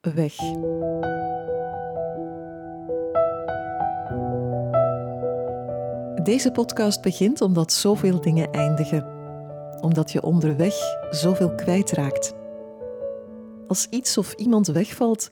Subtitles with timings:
[0.00, 0.34] weg.
[6.22, 9.06] Deze podcast begint omdat zoveel dingen eindigen.
[9.80, 10.74] Omdat je onderweg
[11.10, 12.34] zoveel kwijtraakt.
[13.66, 15.30] Als iets of iemand wegvalt,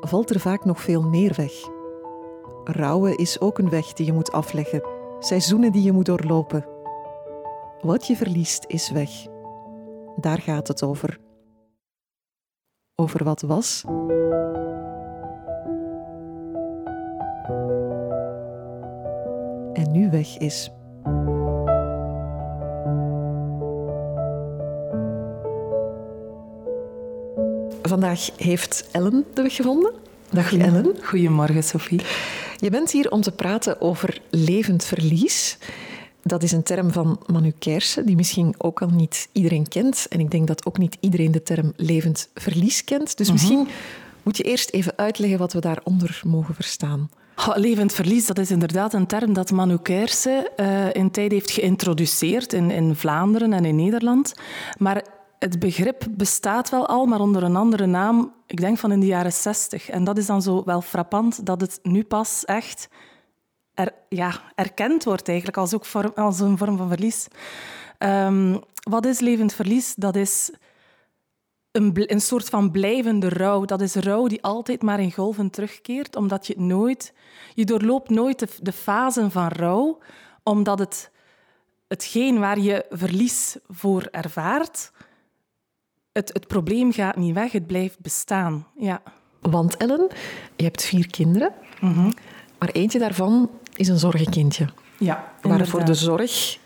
[0.00, 1.52] valt er vaak nog veel meer weg.
[2.64, 4.82] Rouwen is ook een weg die je moet afleggen,
[5.18, 6.66] seizoenen die je moet doorlopen.
[7.80, 9.10] Wat je verliest is weg.
[10.16, 11.27] Daar gaat het over.
[13.00, 13.82] Over wat was
[19.72, 20.70] en nu weg is.
[27.82, 29.92] Vandaag heeft Ellen de weg gevonden.
[30.30, 30.96] Dag Ellen.
[31.02, 32.00] Goedemorgen, Sophie.
[32.56, 35.58] Je bent hier om te praten over levend verlies.
[36.28, 40.06] Dat is een term van Manu Kersen, die misschien ook al niet iedereen kent.
[40.08, 43.16] En ik denk dat ook niet iedereen de term levend verlies kent.
[43.16, 43.68] Dus misschien
[44.22, 47.10] moet je eerst even uitleggen wat we daaronder mogen verstaan.
[47.36, 51.50] Oh, levend verlies, dat is inderdaad een term dat Manu Kersen uh, in tijd heeft
[51.50, 54.34] geïntroduceerd in, in Vlaanderen en in Nederland.
[54.78, 55.02] Maar
[55.38, 59.06] het begrip bestaat wel al, maar onder een andere naam, ik denk van in de
[59.06, 59.88] jaren zestig.
[59.88, 62.88] En dat is dan zo wel frappant dat het nu pas echt
[63.78, 67.26] er, ja, erkend wordt eigenlijk als, ook vorm, als een vorm van verlies.
[67.98, 69.94] Um, wat is levend verlies?
[69.94, 70.50] Dat is
[71.72, 73.64] een, een soort van blijvende rouw.
[73.64, 77.12] Dat is rouw die altijd maar in golven terugkeert, omdat je nooit...
[77.54, 79.98] Je doorloopt nooit de, de fasen van rouw,
[80.42, 81.10] omdat het,
[81.88, 84.92] hetgeen waar je verlies voor ervaart,
[86.12, 88.66] het, het probleem gaat niet weg, het blijft bestaan.
[88.76, 89.02] Ja.
[89.40, 90.08] Want Ellen,
[90.56, 92.10] je hebt vier kinderen, Mhm.
[92.58, 94.68] maar eentje daarvan is een zorgenkindje.
[94.98, 96.58] Ja, Waarvoor de zorg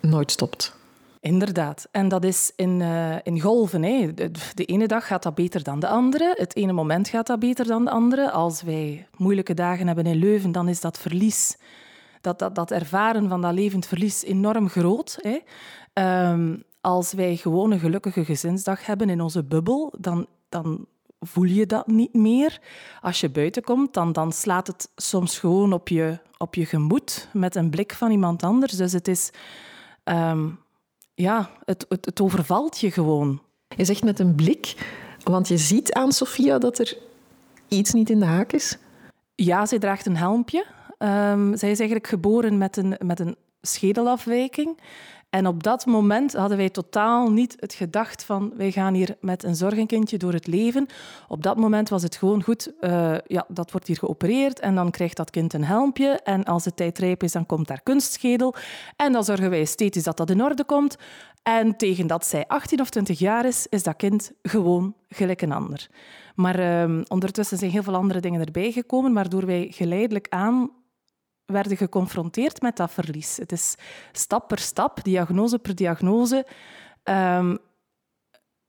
[0.00, 0.76] nooit stopt.
[1.20, 1.88] Inderdaad.
[1.90, 3.82] En dat is in, uh, in golven.
[3.82, 4.14] Hè.
[4.14, 6.34] De, de, ene dag gaat dat beter dan de andere.
[6.36, 8.30] Het ene moment gaat dat beter dan de andere.
[8.30, 11.56] Als wij moeilijke dagen hebben in Leuven, dan is dat verlies,
[12.20, 15.18] dat, dat, dat ervaren van dat levend verlies enorm groot.
[15.20, 15.38] Hè.
[16.30, 20.86] Um, als wij gewoon een gelukkige gezinsdag hebben in onze bubbel, dan, dan
[21.20, 22.60] voel je dat niet meer.
[23.00, 27.28] Als je buiten komt, dan, dan slaat het soms gewoon op je, op je gemoed
[27.32, 28.72] met een blik van iemand anders.
[28.72, 29.30] Dus het is...
[30.04, 30.58] Um,
[31.14, 33.42] ja, het, het, het, overvalt je gewoon.
[33.76, 34.74] Je zegt met een blik,
[35.24, 36.98] want je ziet aan Sofia dat er
[37.68, 38.78] iets niet in de haak is.
[39.34, 40.64] Ja, zij draagt een helmpje.
[40.98, 44.78] Um, zij is eigenlijk geboren met een, met een schedelafwijking.
[45.30, 49.42] En op dat moment hadden wij totaal niet het gedacht van wij gaan hier met
[49.42, 50.86] een zorgenkindje door het leven.
[51.28, 54.90] Op dat moment was het gewoon goed, uh, ja, dat wordt hier geopereerd en dan
[54.90, 56.20] krijgt dat kind een helmpje.
[56.24, 58.54] En als de tijd rijp is, dan komt daar kunstschedel.
[58.96, 60.96] En dan zorgen wij esthetisch dat dat in orde komt.
[61.42, 65.52] En tegen dat zij 18 of 20 jaar is, is dat kind gewoon gelijk een
[65.52, 65.88] ander.
[66.34, 70.70] Maar uh, ondertussen zijn heel veel andere dingen erbij gekomen, waardoor wij geleidelijk aan
[71.52, 73.36] werden geconfronteerd met dat verlies.
[73.36, 73.74] Het is
[74.12, 76.46] stap per stap, diagnose per diagnose,
[77.04, 77.58] um,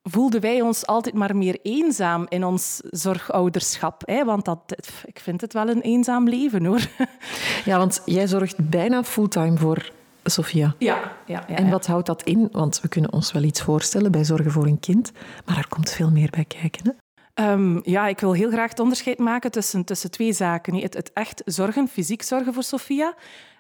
[0.04, 4.02] voelden wij ons altijd maar meer eenzaam in ons zorgouderschap.
[4.06, 4.26] Hè?
[4.26, 4.60] Want dat,
[5.06, 6.88] ik vind het wel een eenzaam leven, hoor.
[7.66, 9.92] Ja, want jij zorgt bijna fulltime voor
[10.24, 10.76] Sofia.
[10.78, 11.56] Ja, ja, ja.
[11.56, 12.50] En wat houdt dat in?
[12.52, 15.12] Want we kunnen ons wel iets voorstellen bij zorgen voor een kind,
[15.46, 16.92] maar er komt veel meer bij kijken, hè?
[17.40, 20.76] Um, ja, ik wil heel graag het onderscheid maken tussen, tussen twee zaken.
[20.76, 23.14] Het, het echt zorgen, fysiek zorgen voor Sofia,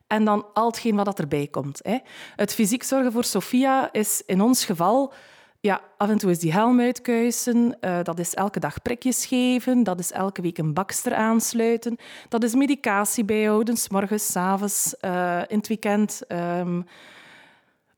[0.07, 1.79] en dan al hetgeen wat erbij komt.
[1.83, 1.97] Hè.
[2.35, 5.13] Het fysiek zorgen voor Sofia is in ons geval...
[5.61, 9.83] Ja, af en toe is die helm uitkuisen, uh, dat is elke dag prikjes geven,
[9.83, 11.97] dat is elke week een bakster aansluiten,
[12.29, 16.21] dat is medicatie bijhouden, s morgens, s avonds, uh, in het weekend...
[16.27, 16.85] Um,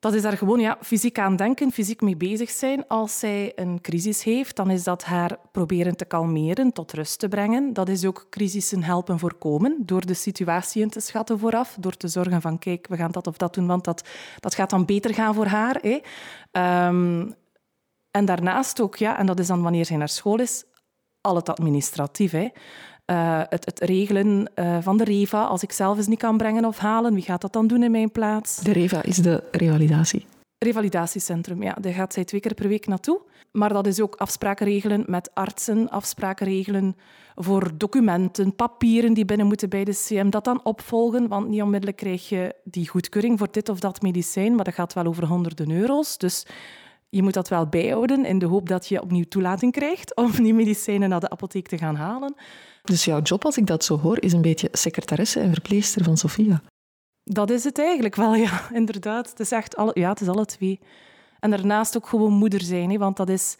[0.02, 2.88] dat is daar gewoon ja, fysiek aan denken, fysiek mee bezig zijn.
[2.88, 7.28] Als zij een crisis heeft, dan is dat haar proberen te kalmeren, tot rust te
[7.28, 7.74] brengen.
[7.74, 12.08] Dat is ook crisissen helpen voorkomen, door de situatie in te schatten vooraf, door te
[12.08, 14.08] zorgen van, kijk, we gaan dat of dat doen, want dat,
[14.40, 15.80] dat gaat dan beter gaan voor haar.
[15.82, 16.00] Hè.
[16.88, 17.36] Um,
[18.12, 20.64] en daarnaast ook, ja, en dat is dan wanneer zij naar school is,
[21.22, 22.32] al het administratief.
[22.32, 22.48] Hè.
[23.06, 26.66] Uh, het, het, regelen uh, van de REVA, als ik zelf eens niet kan brengen
[26.66, 28.58] of halen, wie gaat dat dan doen in mijn plaats?
[28.58, 30.26] De REVA is de revalidatie.
[30.58, 31.74] Revalidatiecentrum, ja.
[31.82, 33.22] Daar gaat zij twee keer per week naartoe.
[33.52, 36.96] Maar dat is ook afspraken regelen met artsen, afspraken regelen
[37.36, 41.98] voor documenten, papieren die binnen moeten bij de CM, dat dan opvolgen, want niet onmiddellijk
[41.98, 45.72] krijg je die goedkeuring voor dit of dat medicijn, maar dat gaat wel over honderden
[45.72, 46.18] euro's.
[46.18, 46.46] Dus
[47.10, 50.54] je moet dat wel bijhouden in de hoop dat je opnieuw toelating krijgt om die
[50.54, 52.36] medicijnen naar de apotheek te gaan halen.
[52.82, 56.18] Dus jouw job, als ik dat zo hoor, is een beetje secretaresse en verpleegster van
[56.18, 56.62] Sofia.
[57.24, 59.30] Dat is het eigenlijk wel, ja, inderdaad.
[59.30, 60.80] Het is echt alle, ja, het is alle twee.
[61.40, 63.58] En daarnaast ook gewoon moeder zijn, hè, want dat is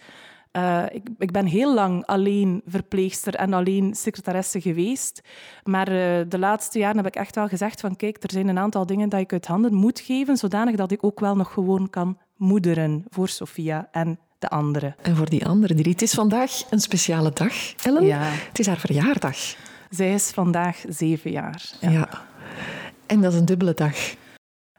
[0.58, 5.22] Uh, ik, ik, ben heel lang alleen verpleegster en alleen secretaresse geweest.
[5.64, 8.60] Maar uh, de laatste jaren heb ik echt wel gezegd van kijk, er zijn een
[8.60, 11.90] aantal dingen dat ik uit handen moet geven, zodanig dat ik ook wel nog gewoon
[11.90, 14.96] kan moederen voor Sophia en de anderen.
[15.02, 17.54] En voor die anderen, Het is vandaag een speciale dag,
[17.84, 18.06] Ellen.
[18.06, 18.20] Ja.
[18.22, 19.38] Het is haar verjaardag.
[19.90, 21.64] Zij is vandaag zeven jaar.
[21.82, 21.90] Ja.
[21.90, 22.10] ja.
[23.06, 23.96] En dat is een dubbele dag.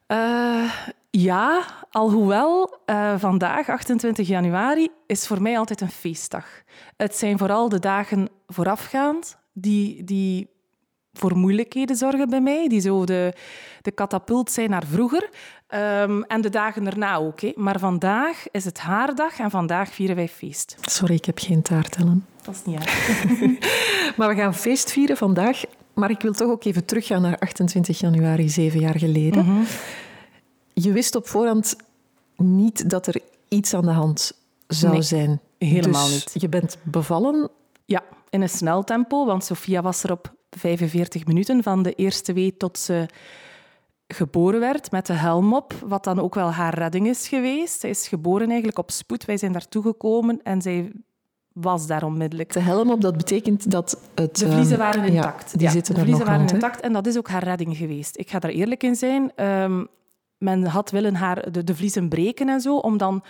[0.09, 0.73] Uh,
[1.11, 6.47] ja, alhoewel uh, vandaag, 28 januari, is voor mij altijd een feestdag.
[6.97, 10.51] Het zijn vooral de dagen voorafgaand die, die
[11.13, 13.33] voor moeilijkheden zorgen bij mij, die zo de,
[13.83, 15.29] de katapult zijn naar vroeger.
[15.75, 17.41] Um, en de dagen erna ook.
[17.41, 17.53] Hè.
[17.55, 20.77] Maar vandaag is het haar dag en vandaag vieren wij feest.
[20.81, 22.27] Sorry, ik heb geen taart, Ellen.
[22.43, 23.25] Dat is niet erg.
[24.17, 25.63] maar we gaan feest vieren vandaag.
[25.95, 29.45] Maar ik wil toch ook even teruggaan naar 28 januari, zeven jaar geleden.
[29.45, 29.65] Mm
[30.75, 31.77] je wist op voorhand
[32.37, 34.33] niet dat er iets aan de hand
[34.67, 35.41] zou zijn.
[35.59, 36.43] Helemaal dus niet.
[36.43, 37.51] Je bent bevallen?
[37.85, 42.33] Ja, in een snel tempo, want Sofia was er op 45 minuten van de eerste
[42.33, 43.07] wee tot ze
[44.13, 47.81] geboren werd met de helm op, wat dan ook wel haar redding is geweest.
[47.81, 49.25] Zij is geboren eigenlijk op spoed.
[49.25, 50.93] Wij zijn daartoe gekomen en zij
[51.53, 52.53] was daar onmiddellijk.
[52.53, 54.37] De helm op, dat betekent dat het...
[54.37, 55.51] De vliezen ehm, waren intact.
[55.51, 58.19] Ja, die zitten de vliezen waren intact en dat is ook haar redding geweest.
[58.19, 59.45] Ik ga daar eerlijk in zijn.
[59.47, 59.89] Um,
[60.39, 63.23] men had willen haar de, de vliezen breken en zo, om dan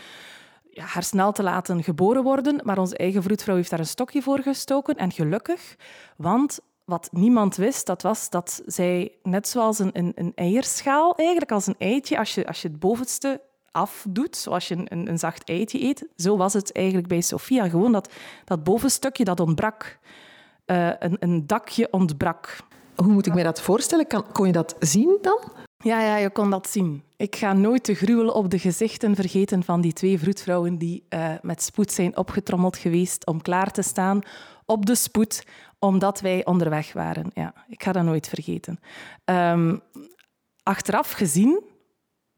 [0.70, 2.60] ja, haar snel te laten geboren worden.
[2.64, 4.96] Maar onze eigen vroedvrouw heeft daar een stokje voor gestoken.
[4.96, 5.76] En gelukkig,
[6.16, 11.52] want wat niemand wist, dat was dat zij, net zoals een, een, een eierschaal, eigenlijk
[11.52, 13.40] als een eitje, als je, als je het bovenste
[13.70, 17.68] afdoet, zoals je een, een, zacht eitje eet, zo was het eigenlijk bij Sophia.
[17.68, 18.12] Gewoon dat,
[18.44, 19.98] dat bovenstukje, dat ontbrak.
[20.66, 22.56] Uh, een, een dakje ontbrak.
[22.96, 24.06] Hoe moet ik me dat voorstellen?
[24.06, 25.40] Kan, kon je dat zien dan?
[25.76, 27.02] Ja, ja, je kon dat zien.
[27.16, 31.34] Ik ga nooit de gruwel op de gezichten vergeten van die twee vroedvrouwen die uh,
[31.40, 34.20] met spoed zijn opgetrommeld geweest om klaar te staan
[34.66, 35.44] op de spoed,
[35.78, 37.30] omdat wij onderweg waren.
[37.34, 38.80] Ja, ik ga dat nooit vergeten.
[39.24, 39.80] Um,
[40.62, 41.62] achteraf gezien,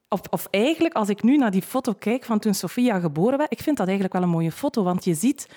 [0.08, 3.52] of, of, eigenlijk als ik nu naar die foto kijk van toen Sofia geboren werd,
[3.52, 5.48] ik vind dat eigenlijk wel een mooie foto, want je ziet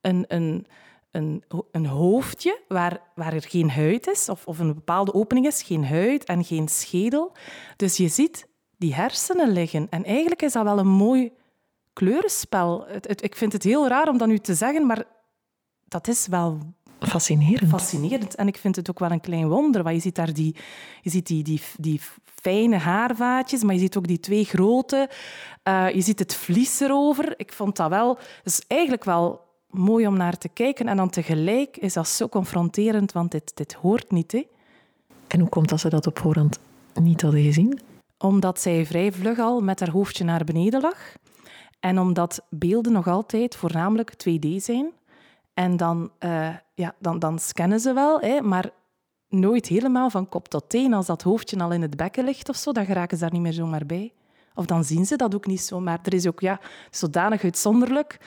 [0.00, 0.66] een, een,
[1.10, 5.62] een, een hoofdje waar, waar er geen huid is, of, of een bepaalde opening is,
[5.62, 7.32] geen huid en geen schedel.
[7.76, 8.46] Dus je ziet
[8.76, 9.86] die hersenen liggen.
[9.90, 11.32] En eigenlijk is dat wel een mooi
[11.92, 12.84] kleurenspel.
[12.88, 15.04] Het, ik vind het heel raar om dat nu te zeggen, maar
[15.94, 16.58] dat is wel
[17.00, 17.70] fascinerend.
[17.70, 18.34] fascinerend.
[18.34, 20.56] En ik vind het ook wel een klein wonder, want je ziet daar die,
[21.02, 25.10] je ziet die, die, die fijne haarvaatjes, maar je ziet ook die twee grote.
[25.68, 27.34] Uh, je ziet het vlies erover.
[27.36, 28.18] Ik vond dat wel...
[28.42, 30.88] Dus eigenlijk wel mooi om naar te kijken.
[30.88, 34.32] En dan tegelijk is dat zo confronterend, want dit, dit hoort niet.
[34.32, 34.46] Hè?
[35.28, 36.58] En hoe komt dat ze dat op voorhand
[37.00, 37.80] niet hadden gezien?
[38.18, 40.98] Omdat zij vrij vlug al met haar hoofdje naar beneden lag.
[41.80, 44.92] En omdat beelden nog altijd voornamelijk 2D zijn.
[45.54, 48.70] En dan, uh, ja, dan, dan scannen ze wel, hè, maar
[49.28, 50.94] nooit helemaal van kop tot teen.
[50.94, 53.42] Als dat hoofdje al in het bekken ligt of zo, dan geraken ze daar niet
[53.42, 54.12] meer zomaar bij.
[54.54, 55.80] Of dan zien ze dat ook niet zo.
[55.80, 56.60] Maar er is ook ja,
[56.90, 58.18] zodanig uitzonderlijk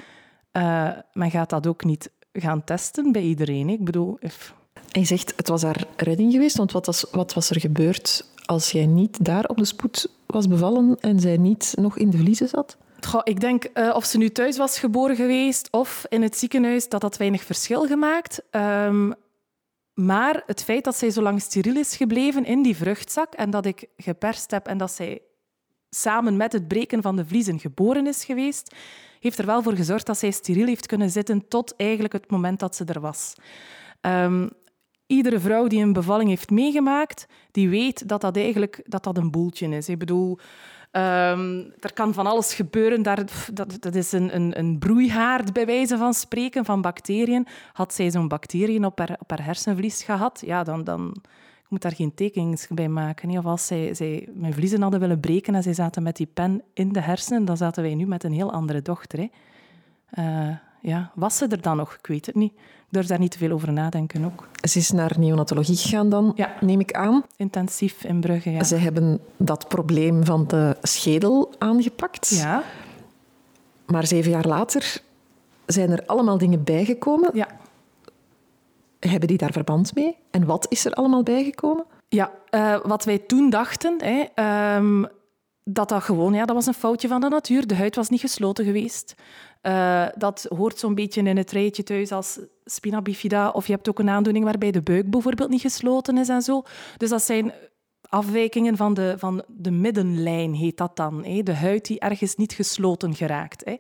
[0.58, 3.70] uh, men gaat dat ook niet gaan testen bij iedereen.
[3.70, 4.18] Ik bedoel...
[4.20, 4.54] If...
[4.92, 8.32] En je zegt, het was haar redding geweest, want wat was, wat was er gebeurd
[8.46, 12.18] als jij niet daar op de spoed was bevallen en zij niet nog in de
[12.18, 12.78] vliezen zat?
[13.24, 17.02] Ik denk, uh, of ze nu thuis was geboren geweest of in het ziekenhuis, dat
[17.02, 18.42] had weinig verschil gemaakt.
[18.52, 19.14] Um,
[19.94, 23.66] maar het feit dat zij zo lang steriel is gebleven in die vruchtzak en dat
[23.66, 25.22] ik geperst heb en dat zij
[25.90, 28.76] samen met het breken van de vliezen geboren is geweest,
[29.20, 32.60] heeft er wel voor gezorgd dat zij steriel heeft kunnen zitten tot eigenlijk het moment
[32.60, 33.34] dat ze er was.
[34.02, 34.50] Um,
[35.08, 39.32] iedere vrouw die een bevalling heeft meegemaakt, die weet dat dat eigenlijk dat dat een
[39.32, 39.90] boeltje is.
[39.90, 40.38] Ik bedoel,
[40.98, 43.02] um, er kan van alles gebeuren.
[43.04, 43.24] Daar,
[43.54, 47.48] dat, dat is een, een, een broeihaard, bij wijze van spreken, van bacteriën.
[47.74, 51.16] Had zij zo'n bacteriën op haar, op haar hersenvlies gehad, ja, dan, dan,
[51.64, 53.38] ik moet daar geen tekeningen bij maken.
[53.38, 56.62] Of als zij, zij mijn vliezen hadden willen breken en zij zaten met die pen
[56.74, 59.20] in de hersenen, dan zaten wij nu met een heel andere dochter.
[59.20, 59.30] Hè.
[60.24, 61.94] Uh, ja, was ze er dan nog?
[61.94, 62.54] Ik weet het niet.
[62.90, 64.48] Durf daar niet te veel over nadenken ook.
[64.62, 66.56] Ze is naar neonatologie gegaan dan, ja.
[66.62, 67.24] neem ik aan.
[67.36, 68.64] Intensief in Brugge, ja.
[68.64, 72.30] Ze hebben dat probleem van de schedel aangepakt.
[72.30, 72.64] Ja.
[73.86, 75.02] Maar zeven jaar later
[75.66, 77.30] zijn er allemaal dingen bijgekomen.
[77.34, 77.48] Ja.
[79.00, 80.18] Hebben die daar verband mee?
[80.32, 81.86] En wat is er allemaal bijgekomen?
[82.10, 84.26] Ja, uh, wat wij toen dachten, hè,
[84.76, 85.08] um,
[85.70, 87.68] dat dat gewoon, ja, dat was een foutje van de natuur.
[87.68, 89.16] De huid was niet gesloten geweest.
[89.62, 93.50] Uh, dat hoort zo'n beetje in het rijtje thuis als spina bifida.
[93.50, 96.64] Of je hebt ook een aandoening waarbij de buik bijvoorbeeld niet gesloten is en zo.
[96.98, 97.54] Dus dat zijn
[98.10, 101.26] afwijkingen van de, van de middenlijn, heet dat dan.
[101.26, 101.44] Hè?
[101.44, 103.66] De huid die ergens niet gesloten geraakt.
[103.66, 103.76] Hè?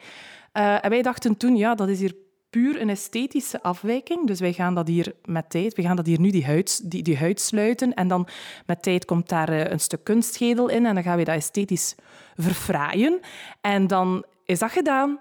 [0.54, 2.16] Uh, en wij dachten toen, ja, dat is hier
[2.50, 4.28] puur een esthetische afwijking.
[4.28, 7.04] Dus wij gaan dat hier met tijd, we gaan dat hier nu die huid, die,
[7.04, 7.94] die huid sluiten.
[7.94, 8.28] En dan
[8.66, 11.96] met tijd komt daar uh, een stuk kunstschedel in en dan gaan we dat esthetisch
[12.36, 13.20] verfraaien.
[13.62, 15.20] En dan is dat gedaan.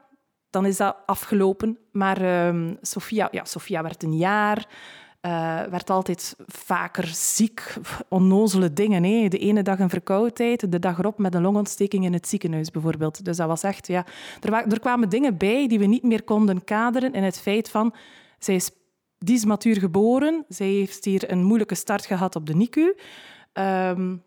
[0.51, 1.79] Dan is dat afgelopen.
[1.93, 4.67] Maar uh, Sophia, ja, Sophia werd een jaar.
[5.27, 7.75] Uh, werd altijd vaker ziek,
[8.09, 9.05] onnozele dingen.
[9.05, 9.29] Hè.
[9.29, 13.25] De ene dag een verkoudheid, de dag erop met een longontsteking in het ziekenhuis bijvoorbeeld.
[13.25, 14.07] Dus dat was echt, ja,
[14.41, 17.95] er, kwamen dingen bij die we niet meer konden kaderen in het feit van,
[18.39, 18.71] zij is
[19.19, 22.95] dismatuur geboren, zij heeft hier een moeilijke start gehad op de NICU.
[23.53, 24.23] Um,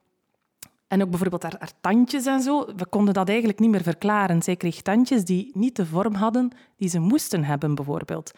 [0.88, 2.66] en ook bijvoorbeeld haar, tandjes en zo.
[2.76, 4.42] We konden dat eigenlijk niet meer verklaren.
[4.42, 8.32] Zij kreeg tandjes die niet de vorm hadden die ze moesten hebben, bijvoorbeeld.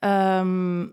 [0.00, 0.92] Um,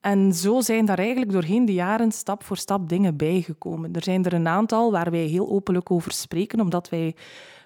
[0.00, 3.94] en zo zijn daar eigenlijk doorheen de jaren stap voor stap dingen bijgekomen.
[3.94, 7.16] Er zijn er een aantal waar wij heel openlijk over spreken, omdat wij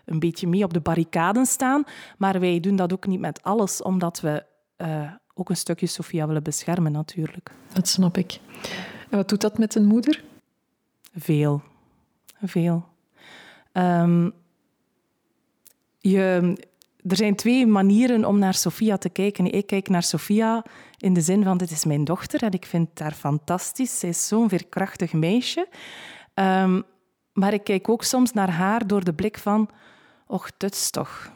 [0.04, 1.84] een beetje mee op de barricaden staan.
[2.18, 4.44] Maar wij doen dat ook niet met alles, omdat we
[4.76, 7.50] uh, ook een stukje Sofia willen beschermen, natuurlijk.
[7.72, 8.40] Dat snap ik.
[9.10, 10.24] En wat doet dat met een moeder?
[11.14, 11.62] Veel.
[12.42, 12.84] Veel.
[13.72, 14.32] Um,
[15.98, 16.56] je,
[17.08, 19.52] er zijn twee manieren om naar Sofia te kijken.
[19.52, 20.64] Ik kijk naar Sofia
[20.98, 23.98] in de zin van, dit is mijn dochter en ik vind haar fantastisch.
[23.98, 25.68] Zij is zo'n veerkrachtig meisje.
[26.34, 26.82] Um,
[27.32, 29.68] maar ik kijk ook soms naar haar door de blik van,
[30.26, 31.32] och, tuts toch.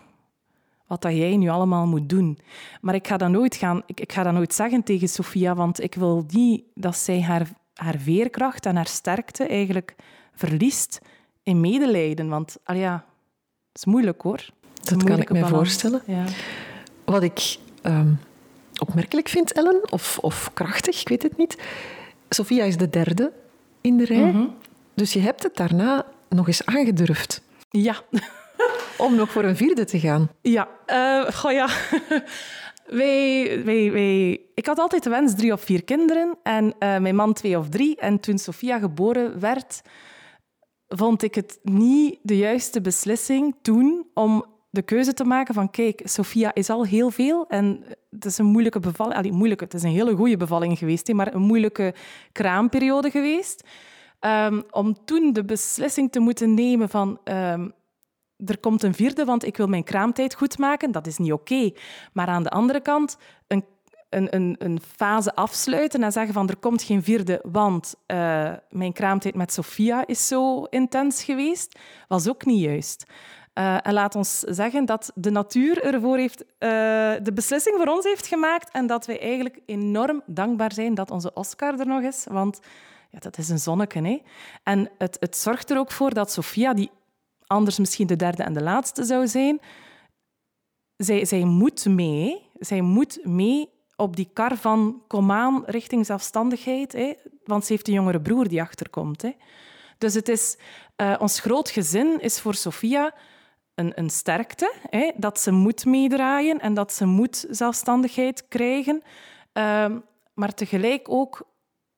[0.86, 2.38] Wat dat jij nu allemaal moet doen.
[2.80, 5.82] Maar ik ga dat nooit, gaan, ik, ik ga dat nooit zeggen tegen Sofia, want
[5.82, 9.94] ik wil niet dat zij haar, haar veerkracht en haar sterkte eigenlijk
[10.34, 11.00] verliest
[11.42, 12.28] in medelijden.
[12.28, 13.04] Want al ja,
[13.68, 14.48] het is moeilijk hoor.
[14.88, 16.02] Dat kan ik me voorstellen.
[16.06, 16.24] Ja.
[17.04, 18.18] Wat ik um,
[18.80, 21.56] opmerkelijk vind, Ellen, of, of krachtig, ik weet het niet.
[22.28, 23.32] Sophia is de derde
[23.80, 24.24] in de rij.
[24.24, 24.54] Mm -hmm.
[24.94, 27.42] Dus je hebt het daarna nog eens aangedurfd.
[27.70, 28.00] Ja.
[28.96, 30.30] Om nog voor een vierde te gaan.
[30.40, 30.68] Ja.
[30.86, 31.68] Uh, goh, ja.
[33.00, 36.38] wij, wij, wij, ik had altijd de wens drie of vier kinderen.
[36.42, 37.96] En uh, mijn man twee of drie.
[37.96, 39.82] En toen Sophia geboren werd,
[40.88, 44.44] vond ik het niet de juiste beslissing toen om
[44.76, 48.46] de keuze te maken van kijk, Sophia is al heel veel en het is een
[48.46, 49.16] moeilijke bevalling.
[49.16, 51.94] Allee, moeilijke, het is een hele goede bevalling geweest, maar een moeilijke
[52.32, 53.64] kraamperiode geweest.
[54.20, 57.72] Um, om toen de beslissing te moeten nemen van um,
[58.44, 61.70] er komt een vierde, want ik wil mijn kraamtijd goed maken, dat is niet oké.
[62.12, 63.16] Maar aan de andere kant,
[63.46, 63.64] een,
[64.08, 68.92] een, een, een, fase afsluiten en zeggen van er komt geen vierde, want uh, mijn
[68.92, 71.78] kraamtijd met Sophia is zo intens geweest,
[72.08, 73.06] was ook niet juist.
[73.58, 76.48] Uh, en laat ons zeggen dat de natuur ervoor heeft, uh,
[77.22, 81.34] de beslissing voor ons heeft gemaakt en dat wij eigenlijk enorm dankbaar zijn dat onze
[81.34, 82.60] Oscar er nog is, want
[83.10, 83.98] ja, dat is een zonneke.
[83.98, 84.22] Hè?
[84.62, 86.90] En het, het zorgt er ook voor dat Sofia, die
[87.46, 89.60] anders misschien de derde en de laatste zou zijn,
[90.96, 92.50] zij, zij moet mee.
[92.58, 97.12] Zij moet mee op die kar van kom aan richting zelfstandigheid, hè?
[97.44, 99.22] want ze heeft een jongere broer die achterkomt.
[99.22, 99.32] Hè?
[99.98, 100.56] Dus het is,
[100.96, 103.14] uh, ons groot gezin is voor Sofia
[103.76, 109.02] een, een sterkte, hè, dat ze moet meedraaien en dat ze moet zelfstandigheid krijgen.
[109.52, 109.86] Uh,
[110.34, 111.46] maar tegelijk ook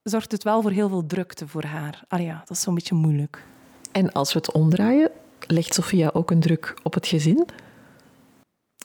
[0.03, 2.05] zorgt het wel voor heel veel drukte voor haar.
[2.09, 3.45] Ah ja, dat is zo'n beetje moeilijk.
[3.93, 5.11] En als we het omdraaien,
[5.47, 7.47] legt Sofia ook een druk op het gezin?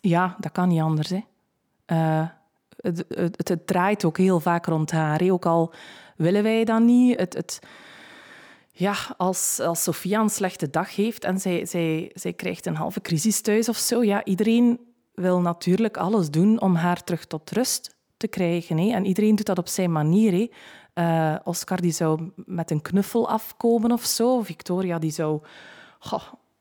[0.01, 1.09] Ja, dat kan niet anders.
[1.09, 1.23] Hè.
[1.87, 2.27] Uh,
[2.77, 5.19] het, het, het, draait ook heel vaak rond haar.
[5.19, 5.31] Hè.
[5.31, 5.73] Ook al
[6.15, 7.19] willen wij dat niet.
[7.19, 7.59] Het, het,
[8.75, 13.01] ja, als, als Sofia een slechte dag heeft en zij, zij, zij krijgt een halve
[13.01, 14.79] crisis thuis of zo, ja, iedereen
[15.13, 18.77] wil natuurlijk alles doen om haar terug tot rust te krijgen.
[18.77, 18.91] Hè.
[18.91, 20.31] En iedereen doet dat op zijn manier.
[20.31, 20.49] Hè.
[20.95, 24.41] Uh, Oscar die zou met een knuffel afkomen of zo.
[24.41, 25.41] Victoria die zou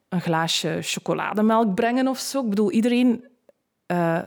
[0.09, 2.43] een glaasje chocolademelk brengen of zo.
[2.43, 3.25] Ik bedoel, iedereen
[3.87, 4.19] uh,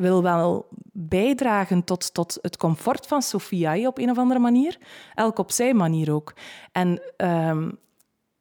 [0.00, 4.78] wil wel bijdragen tot, tot het comfort van Sofia op een of andere manier.
[5.14, 6.34] Elk op zijn manier ook.
[6.72, 7.78] En um,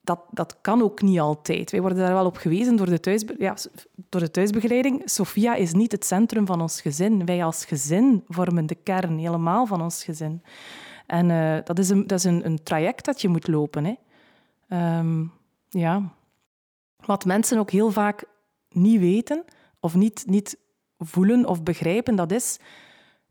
[0.01, 1.71] dat, dat kan ook niet altijd.
[1.71, 3.55] Wij worden daar wel op gewezen door de, thuis, ja,
[4.09, 5.01] door de thuisbegeleiding.
[5.05, 7.25] Sofia is niet het centrum van ons gezin.
[7.25, 10.43] Wij als gezin vormen de kern helemaal van ons gezin.
[11.05, 13.85] En uh, dat is, een, dat is een, een, traject dat je moet lopen.
[13.85, 13.95] Hè.
[14.97, 15.31] Um,
[15.69, 16.13] ja.
[17.05, 18.23] Wat mensen ook heel vaak
[18.69, 19.43] niet weten
[19.79, 20.57] of niet, niet
[20.99, 22.57] voelen of begrijpen, dat is...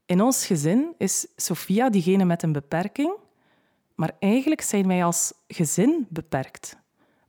[0.07, 3.13] In ons gezin is Sophia diegene met een beperking,
[3.95, 6.77] maar eigenlijk zijn wij als gezin beperkt.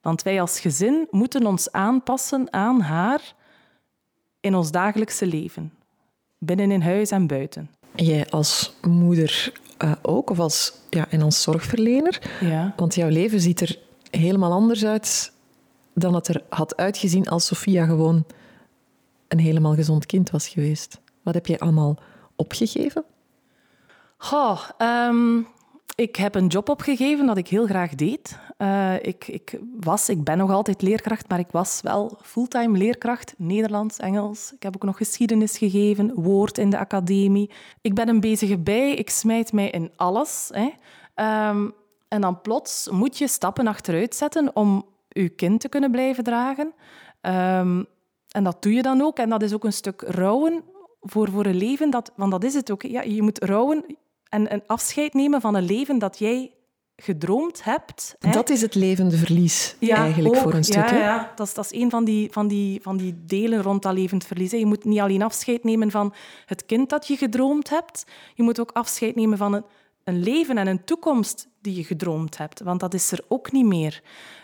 [0.01, 3.35] Want wij als gezin moeten ons aanpassen aan haar
[4.39, 5.73] in ons dagelijkse leven,
[6.37, 7.69] binnen in huis en buiten.
[7.95, 9.53] En jij als moeder
[9.83, 12.37] uh, ook, of als, ja, en als zorgverlener?
[12.39, 12.73] Ja.
[12.77, 13.79] Want jouw leven ziet er
[14.11, 15.31] helemaal anders uit
[15.93, 18.25] dan het er had uitgezien als Sophia gewoon
[19.29, 21.01] een helemaal gezond kind was geweest?
[21.23, 21.97] Wat heb je allemaal
[22.35, 23.03] opgegeven?
[24.77, 25.41] Ehm,
[25.95, 28.39] ik heb een job opgegeven dat ik heel graag deed.
[28.57, 33.33] Uh, ik, ik, was, ik ben nog altijd leerkracht, maar ik was wel fulltime leerkracht.
[33.37, 34.53] Nederlands, Engels.
[34.53, 37.51] Ik heb ook nog geschiedenis gegeven, woord in de academie.
[37.81, 40.51] Ik ben een bezige bij, ik smijt mij in alles.
[40.53, 40.69] Hè.
[41.49, 41.73] Um,
[42.07, 46.73] en dan plots moet je stappen achteruit zetten om je kind te kunnen blijven dragen.
[47.21, 47.85] Um,
[48.29, 49.17] en dat doe je dan ook.
[49.17, 50.63] En dat is ook een stuk rouwen
[51.01, 51.89] voor, voor een leven.
[51.89, 52.81] Dat, want dat is het ook.
[52.81, 53.97] Ja, je moet rouwen
[54.29, 56.53] en een afscheid nemen van een leven dat jij
[57.01, 58.15] gedroomd hebt.
[58.19, 58.31] Hè?
[58.31, 60.89] Dat is het levende verlies eigenlijk voor een stuk.
[60.89, 61.31] Ja, ja.
[61.35, 64.25] Dat, is, dat is een van die, van, die, van die delen rond dat levend
[64.25, 64.51] verlies.
[64.51, 66.13] Je moet niet alleen afscheid nemen van
[66.45, 69.63] het kind dat je gedroomd hebt, je moet ook afscheid nemen van een,
[70.03, 72.61] een leven en een toekomst die je gedroomd hebt.
[72.61, 74.01] Want dat is er ook niet meer.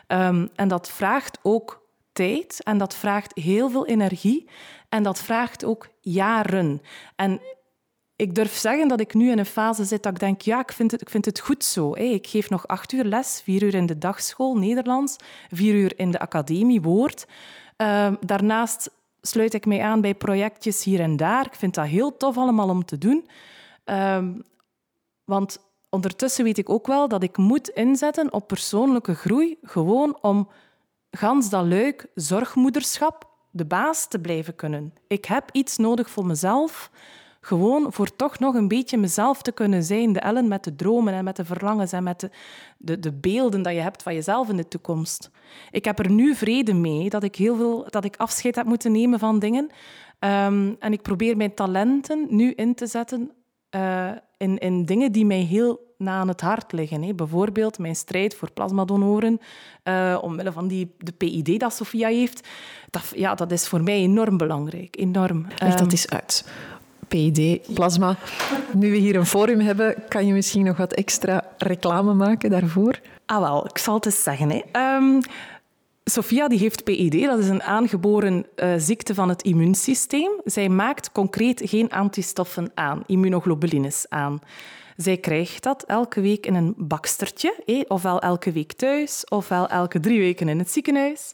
[0.08, 1.85] Um, en dat vraagt ook
[2.16, 4.50] tijd en dat vraagt heel veel energie
[4.90, 6.82] en dat vraagt ook jaren.
[7.16, 7.42] En
[8.16, 10.72] ik durf zeggen dat ik nu in een fase zit dat ik denk, ja, ik
[10.72, 11.94] vind het, ik vind het goed zo.
[11.94, 15.16] Ik geef nog acht uur les, vier uur in de dagschool Nederlands,
[15.52, 17.26] vier uur in de academie Woord.
[17.78, 18.92] Ehm, daarnaast
[19.22, 21.46] sluit ik mij aan bij projectjes hier en daar.
[21.46, 23.30] Ik vind dat heel tof allemaal om te doen.
[23.84, 24.34] Ehm,
[25.24, 30.50] want ondertussen weet ik ook wel dat ik moet inzetten op persoonlijke groei, gewoon om
[31.16, 34.94] gans dat leuk zorgmoederschap de baas te blijven kunnen.
[35.08, 36.92] Ik heb iets nodig voor mezelf,
[37.40, 40.14] gewoon voor toch nog een beetje mezelf te kunnen zijn.
[40.14, 42.30] De Ellen met de dromen en met de verlangens en met de,
[42.78, 45.30] de, de beelden dat je hebt van jezelf in de toekomst.
[45.72, 48.92] Ik heb er nu vrede mee dat ik, heel veel, dat ik afscheid heb moeten
[48.92, 49.70] nemen van dingen.
[50.20, 53.32] Ehm, en ik probeer mijn talenten nu in te zetten
[53.76, 57.04] uh, in, in dingen die mij heel na aan het hart liggen.
[57.04, 57.14] Hè.
[57.14, 59.40] Bijvoorbeeld mijn strijd voor plasmadonoren,
[59.84, 62.48] uh, omwille van die, de PID dat Sofia heeft.
[62.90, 64.96] Dat, ja, dat is voor mij enorm belangrijk.
[65.00, 65.46] Enorm.
[65.48, 66.46] Leg dat ehm, eens uit.
[67.08, 68.16] PID, plasma.
[68.74, 73.00] Nu we hier een forum hebben, kan je misschien nog wat extra reclame maken daarvoor?
[73.26, 74.50] Ah wel, ik zal het eens zeggen.
[74.50, 74.96] Hè.
[74.96, 75.22] Um,
[76.04, 80.32] Sophia die heeft PID, dat is een aangeboren uh, ziekte van het immuunsysteem.
[80.44, 84.40] Zij maakt concreet geen antistoffen aan, immunoglobulines aan.
[84.96, 90.00] Zij krijgt dat elke week in een bakstertje, eh, ofwel elke week thuis, ofwel elke
[90.00, 91.32] drie weken in het ziekenhuis.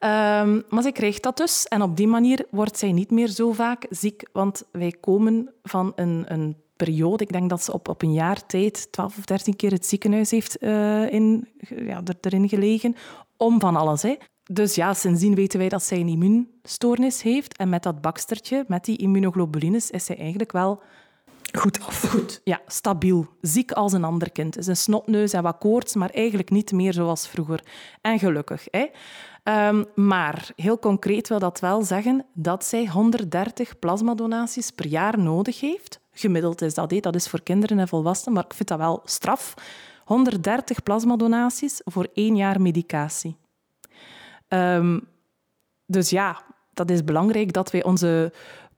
[0.00, 3.52] Um, maar zij krijgt dat dus en op die manier wordt zij niet meer zo
[3.52, 8.02] vaak ziek, want wij komen van een, een periode, ik denk dat ze op, op
[8.02, 12.48] een jaar tijd 12 of 13 keer het ziekenhuis heeft uh, in, ja, er, erin
[12.48, 12.94] gelegen,
[13.36, 14.02] om van alles.
[14.02, 14.16] Hè.
[14.42, 17.56] Dus ja, sindsdien weten wij dat zij een immuunstoornis heeft.
[17.56, 20.82] En met dat bakstertje, met die immunoglobulines, is zij eigenlijk wel
[21.52, 22.10] goed af.
[22.10, 23.26] Goed, ja, stabiel.
[23.40, 24.58] Ziek als een ander kind.
[24.58, 27.62] Is een snotneus en wat koorts, maar eigenlijk niet meer zoals vroeger.
[28.00, 28.66] En gelukkig.
[28.70, 28.86] Hè.
[29.68, 35.60] Um, maar heel concreet wil dat wel zeggen dat zij 130 plasmadonaties per jaar nodig
[35.60, 36.00] heeft.
[36.12, 37.00] Gemiddeld is dat, hè.
[37.00, 39.54] dat is voor kinderen en volwassenen, maar ik vind dat wel straf.
[40.04, 43.36] 130 plasmadonaties voor één jaar medicatie.
[44.48, 45.08] Um,
[45.86, 46.42] dus ja,
[46.74, 48.32] dat is belangrijk dat wij onze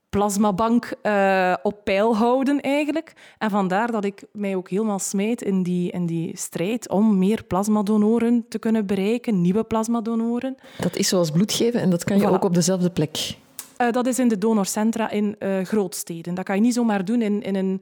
[0.09, 3.13] plasmabank uh, op peil houden eigenlijk.
[3.37, 7.43] En vandaar dat ik mij ook helemaal smijt in die, in die strijd om meer
[7.43, 10.55] plasmadonoren te kunnen bereiken, nieuwe plasmadonoren.
[10.77, 13.37] Dat is zoals bloed geven en dat kan je ook op dezelfde plek?
[13.77, 16.33] Uh, dat is in de donorcentra in uh, grootsteden.
[16.33, 17.81] Dat kan je niet zomaar doen in, in een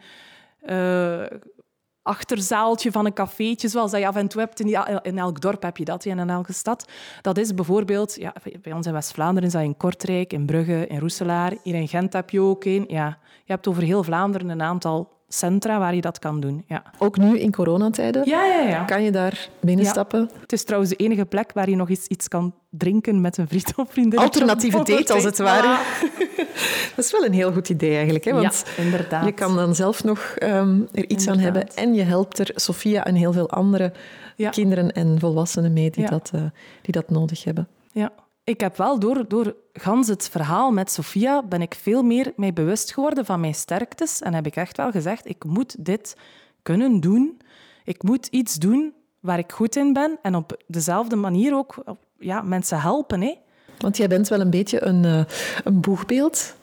[2.07, 4.59] achterzaaltje van een cafeetje, zoals dat je af en toe hebt.
[4.59, 6.87] In, elk dorp heb je dat, en in elke stad.
[7.21, 11.53] Dat is bijvoorbeeld, ja, bij ons in West-Vlaanderen dat in Kortrijk, in Brugge, in Roeselaar.
[11.63, 12.85] Hier in Gent heb je ook een.
[12.87, 16.63] Ja, je hebt over heel Vlaanderen een aantal centra waar je dat kan doen.
[16.67, 16.83] Ja.
[16.97, 18.29] Ook nu in coronatijden?
[18.29, 18.83] Ja, ja, ja.
[18.83, 20.29] Kan je daar binnenstappen?
[20.39, 23.47] Het is trouwens de enige plek waar je nog eens iets kan drinken met een
[23.47, 24.19] vriend of vriendin.
[24.19, 25.77] Alternatieve date, als het ware.
[26.95, 28.25] dat is wel een heel goed idee eigenlijk.
[28.25, 28.33] Hè?
[28.33, 29.25] Want ja, inderdaad.
[29.25, 33.05] Je kan dan zelf nog um, er iets aan hebben en je helpt er Sofia
[33.05, 33.91] en heel veel andere
[34.49, 36.41] kinderen en volwassenen mee die, dat, uh,
[36.81, 37.67] die dat nodig hebben.
[37.91, 38.11] Ja
[38.47, 42.53] ik heb wel door, door gans het verhaal met Sofia ben ik veel meer mij
[42.53, 46.15] bewust geworden van mijn sterktes en heb ik echt wel gezegd, ik moet dit
[46.61, 47.41] kunnen doen.
[47.83, 51.75] Ik moet iets doen waar ik goed in ben en op dezelfde manier ook
[52.19, 53.21] ja, mensen helpen.
[53.21, 53.35] Hè.
[53.77, 55.23] Want jij bent wel een beetje een, uh,
[55.63, 56.55] een boegbeeld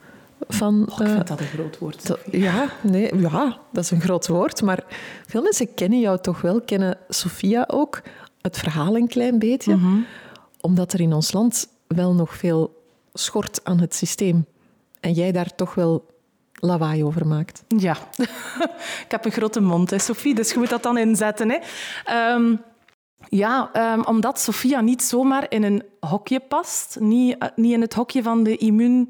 [0.48, 0.86] van...
[0.90, 2.16] Oh, ik vind uh, dat een groot woord.
[2.30, 4.62] Ja, nee, ja, dat is een groot woord.
[4.62, 4.84] Maar
[5.26, 8.02] veel mensen kennen jou toch wel, kennen Sofia ook.
[8.40, 9.76] Het verhaal een klein beetje.
[9.76, 10.00] Mhm.
[10.60, 14.46] Omdat er in ons land wel nog veel schort aan het systeem.
[15.00, 16.06] En jij daar toch wel
[16.54, 17.64] lawaai over maakt.
[17.68, 17.96] Ja,
[19.04, 21.50] ik heb een grote mond, hè, Sophie, dus je moet dat dan inzetten.
[21.50, 21.58] Hè.
[22.34, 22.62] Um,
[23.28, 27.94] ja, um, omdat Sophia niet zomaar in een hokje past, niet, uh, niet in het
[27.94, 29.08] hokje van de immuun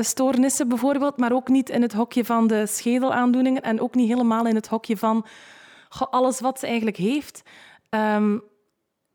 [0.00, 4.46] stoornissen bijvoorbeeld, maar ook niet in het hokje van de schedelaandoeningen en ook niet helemaal
[4.46, 5.26] in het hokje van
[6.10, 7.42] alles wat ze eigenlijk heeft,
[7.88, 8.38] ehm,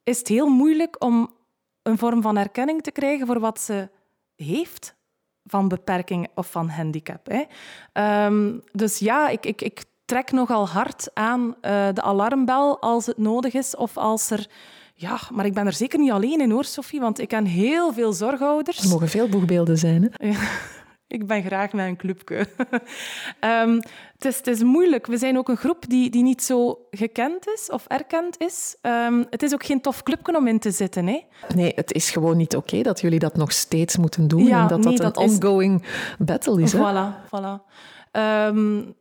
[0.03, 1.31] is het heel moeilijk om
[1.87, 3.89] een vorm van erkenning te krijgen voor wat ze
[4.35, 4.95] heeft
[5.43, 7.27] van beperking of van handicap.
[7.27, 7.43] Hè.
[7.93, 13.17] Ehm, dus ja, ik, ik, ik trek nogal hard aan uh, de alarmbel als het
[13.17, 14.47] nodig is of als er
[14.93, 17.93] ja, maar ik ben er zeker niet alleen in hoor, Sophie, want ik ken heel
[17.93, 18.83] veel zorgouders.
[18.83, 20.29] Er mogen veel boegbeelden zijn, hè?
[21.07, 22.47] ik ben graag met een clubje.
[23.41, 23.75] um,
[24.17, 25.07] het, is, het is moeilijk.
[25.07, 28.75] We zijn ook een groep die, die niet zo gekend is of erkend is.
[28.81, 31.07] Um, het is ook geen tof clubje om in te zitten.
[31.07, 31.23] Hè?
[31.55, 34.67] Nee, het is gewoon niet oké dat jullie dat nog steeds moeten doen ja, en
[34.67, 35.83] dat nee, dat een ongoing
[36.19, 36.73] battle is.
[36.73, 36.79] Hè?
[36.79, 37.65] Voilà, voilà.
[38.11, 38.95] Um,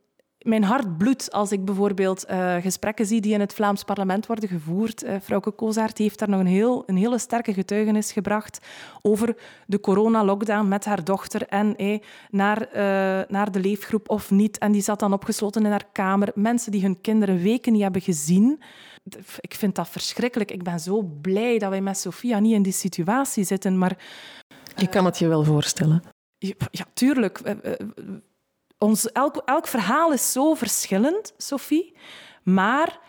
[0.47, 4.49] mijn hart bloedt als ik bijvoorbeeld uh, gesprekken zie die in het Vlaams parlement worden
[4.49, 5.05] gevoerd.
[5.05, 8.67] Uh, Frauke Kozaert heeft daar nog een, heel, een hele sterke getuigenis gebracht
[9.03, 14.59] over de corona-lockdown met haar dochter en eh, naar, uh, naar de leefgroep of niet.
[14.59, 16.31] En die zat dan opgesloten in haar kamer.
[16.35, 18.61] Mensen die hun kinderen weken niet hebben gezien.
[19.41, 20.51] Ik vind dat verschrikkelijk.
[20.51, 23.79] Ik ben zo blij dat wij met Sofia niet in die situatie zitten.
[23.79, 23.97] Maar,
[24.77, 26.03] je kan het je wel voorstellen.
[26.71, 27.41] Ja, tuurlijk
[28.79, 31.97] ons, elk, elk verhaal is zo verschillend, Sophie.
[32.43, 33.01] Maar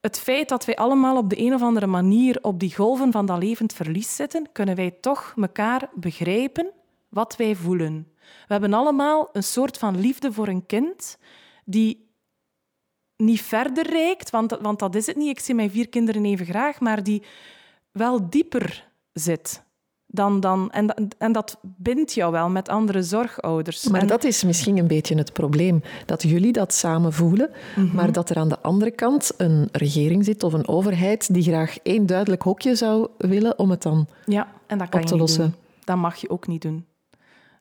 [0.00, 3.26] het feit dat wij allemaal op de een of andere manier op die golven van
[3.26, 6.70] dat levend verlies zitten, kunnen wij toch elkaar begrijpen
[7.08, 8.12] wat wij voelen.
[8.18, 11.18] We hebben allemaal een soort van liefde voor een kind
[11.64, 12.10] die
[13.16, 15.28] niet verder reikt, want, want dat is het niet.
[15.28, 17.22] Ik zie mijn vier kinderen even graag, maar die
[17.90, 19.62] wel dieper zit
[20.14, 23.88] dan, dan, en, en dat bindt jou wel met andere zorgouders.
[23.88, 25.82] Maar dat is misschien een beetje het probleem.
[26.06, 27.94] Dat jullie dat samen voelen, mhm.
[27.94, 31.78] maar dat er aan de andere kant een regering zit of een overheid die graag
[31.82, 35.42] één duidelijk hokje zou willen om het dan ja, en dat kan op te lossen.
[35.42, 35.54] Doen.
[35.84, 36.86] Dat mag je ook niet doen.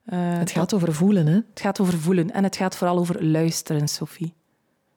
[0.06, 1.34] Uh, het gaat over voelen, hè?
[1.34, 4.34] Het gaat over voelen en het gaat vooral over luisteren, Sophie.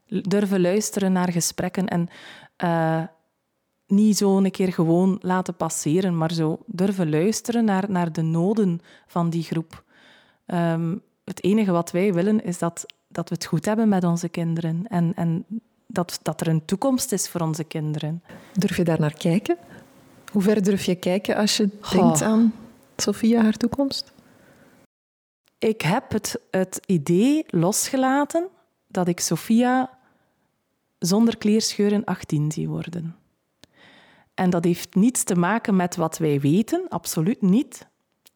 [0.07, 2.09] Durven luisteren naar gesprekken en
[2.65, 3.03] uh,
[3.95, 8.81] niet zo een keer gewoon laten passeren, maar zo durven luisteren naar, naar de noden
[9.07, 9.85] van die groep.
[10.47, 14.29] Ehm, het enige wat wij willen is dat, dat we het goed hebben met onze
[14.29, 15.45] kinderen en, en
[15.87, 18.23] dat, dat er een toekomst is voor onze kinderen.
[18.53, 19.57] Durf je daar naar kijken?
[20.33, 22.55] Hoe ver durf je kijken als je denkt aan
[22.97, 24.13] Sophia, haar toekomst?
[25.59, 28.49] Ik heb het, het idee losgelaten
[28.87, 29.99] dat ik Sophia
[30.99, 33.17] zonder kleerscheuren 18 zie worden.
[34.35, 37.89] En dat heeft niets te maken met wat wij weten, absoluut niet.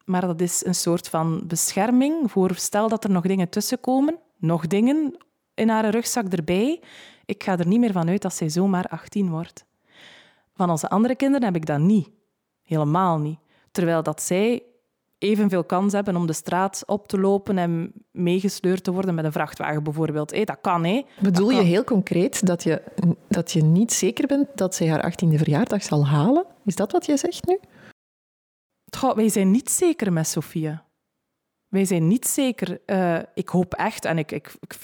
[0.05, 4.67] Maar dat is een soort van bescherming voor stel dat er nog dingen tussenkomen, nog
[4.67, 5.17] dingen
[5.53, 6.81] in haar rugzak erbij.
[7.25, 9.65] Ik ga er niet meer van uit dat zij zomaar 18 wordt.
[10.53, 12.09] Van onze andere kinderen heb ik dat niet.
[12.63, 13.39] Helemaal niet.
[13.71, 14.63] Terwijl dat zij
[15.19, 19.31] evenveel kans hebben om de straat op te lopen en meegesleurd te worden met een
[19.31, 20.31] vrachtwagen bijvoorbeeld.
[20.31, 21.05] Hey, dat kan, hè.
[21.19, 22.81] Bedoel je heel concreet dat je,
[23.27, 26.45] dat je niet zeker bent dat zij haar 18e verjaardag zal halen?
[26.65, 27.59] Is dat wat jij zegt nu?
[28.97, 30.87] Goh, wij zijn niet zeker met Sofia.
[31.67, 32.81] Wij zijn niet zeker.
[32.85, 34.75] Uh, ik hoop echt, en ik, ik, ik,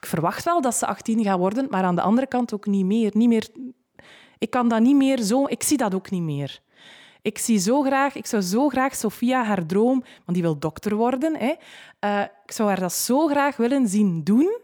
[0.00, 3.10] verwacht wel dat ze 18 gaat worden, maar aan de andere kant ook niet meer.
[3.14, 3.48] Niet meer
[4.44, 5.46] ik kan dat niet meer zo...
[5.46, 6.60] Ik zie dat ook niet meer.
[7.24, 10.94] Ik zie zo graag, ik zou zo graag Sophia haar droom, want die wil dokter
[10.94, 11.36] worden.
[11.36, 11.54] Hè.
[12.00, 14.58] Uh, ik zou haar dat zo graag willen zien doen,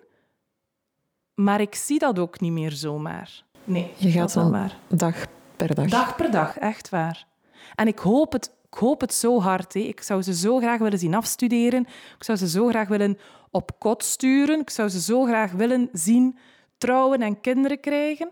[1.34, 3.44] maar ik zie dat ook niet meer zomaar.
[3.64, 4.78] Nee, je gaat dan waar.
[4.88, 5.88] dag per dag.
[5.88, 7.26] Dag per dag, echt waar.
[7.74, 9.74] En ik hoop het, ik hoop het zo hard.
[9.74, 9.80] Hè.
[9.80, 11.86] Ik zou ze zo graag willen zien afstuderen.
[12.16, 13.18] Ik zou ze zo graag willen
[13.50, 14.60] op kot sturen.
[14.60, 16.38] Ik zou ze zo graag willen zien
[16.78, 18.30] trouwen en kinderen krijgen.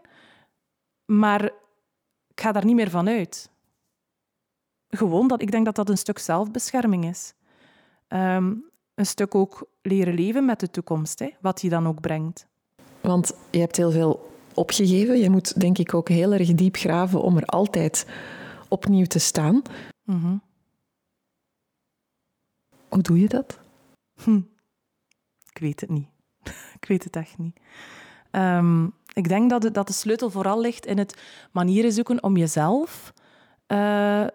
[1.05, 1.45] Maar
[2.29, 3.51] ik ga daar niet meer van uit
[4.89, 7.35] gewoon dat ik denk dat dat een stuk zelfbescherming is.
[8.09, 8.55] Ehm,
[8.95, 12.47] een stuk ook leren leven met de toekomst, hè, wat die dan ook brengt.
[13.01, 15.19] Want je hebt heel veel opgegeven.
[15.19, 18.07] Je moet denk ik ook heel erg diep graven om er altijd
[18.69, 19.63] opnieuw te staan.
[20.03, 20.37] Mhm.
[22.89, 23.59] Hoe doe je dat?
[24.23, 24.41] Hm.
[25.51, 26.09] Ik weet het niet.
[26.81, 27.57] ik weet het echt niet.
[28.31, 31.23] Ehm, ik denk dat de, dat de sleutel vooral ligt in het
[31.53, 33.13] manieren zoeken om jezelf
[33.69, 34.27] uh,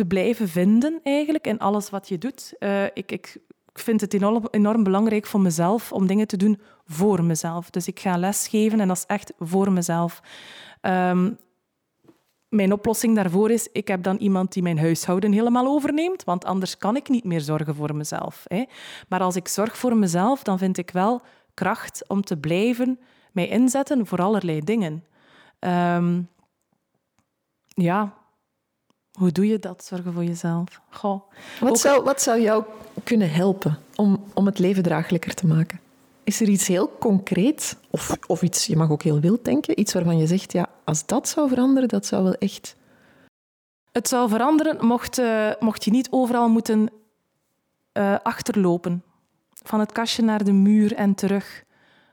[0.00, 2.54] te blijven vinden eigenlijk in alles wat je doet.
[2.58, 3.36] Uh, ik, ik,
[3.72, 7.70] vind het enorm, enorm belangrijk voor mezelf om dingen te doen voor mezelf.
[7.70, 10.22] Dus ik ga lesgeven en dat is echt voor mezelf.
[10.82, 11.38] Um,
[12.48, 16.78] mijn oplossing daarvoor is, ik heb dan iemand die mijn huishouden helemaal overneemt, want anders
[16.78, 18.44] kan ik niet meer zorgen voor mezelf.
[18.44, 18.64] Hè.
[19.08, 21.20] Maar als ik zorg voor mezelf, dan vind ik wel
[21.54, 22.98] kracht om te blijven
[23.32, 25.04] mij inzetten voor allerlei dingen.
[25.60, 26.28] Um,
[27.66, 28.19] ja,
[29.20, 30.80] Hoe doe je dat, zorgen voor jezelf?
[30.90, 31.20] Goh.
[31.60, 32.64] Wat, Ook- zou, wat zou jou
[33.04, 35.80] kunnen helpen om, om het leven draaglijker te maken?
[36.24, 39.92] Is er iets heel concreet, of, of iets, je mag ook heel wild denken, iets
[39.92, 42.76] waarvan je zegt, ja, als dat zou veranderen, dat zou wel echt...
[43.92, 46.90] Het zou veranderen mocht, eh, mocht je niet overal moeten
[47.92, 49.02] eh, achterlopen.
[49.62, 51.64] Van het kastje naar de muur en terug.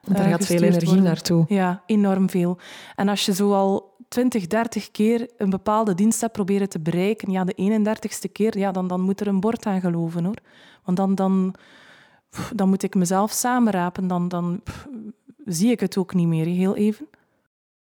[0.02, 1.04] Want daar eh, gaat veel energie worden.
[1.04, 1.46] naartoe.
[1.48, 2.58] Ja, enorm veel.
[2.96, 7.32] En als je zo al 20, 30 keer een bepaalde dienst hebt proberen te bereiken,
[7.32, 10.38] ja, de 31ste keer, ja, dan, dan moet er een bord aan geloven, hoor.
[10.84, 11.54] Want dan, dan,
[12.56, 14.88] dan moet ik mezelf samenrapen, dan, dan pff,
[15.46, 17.08] zie ik het ook niet meer, heel even.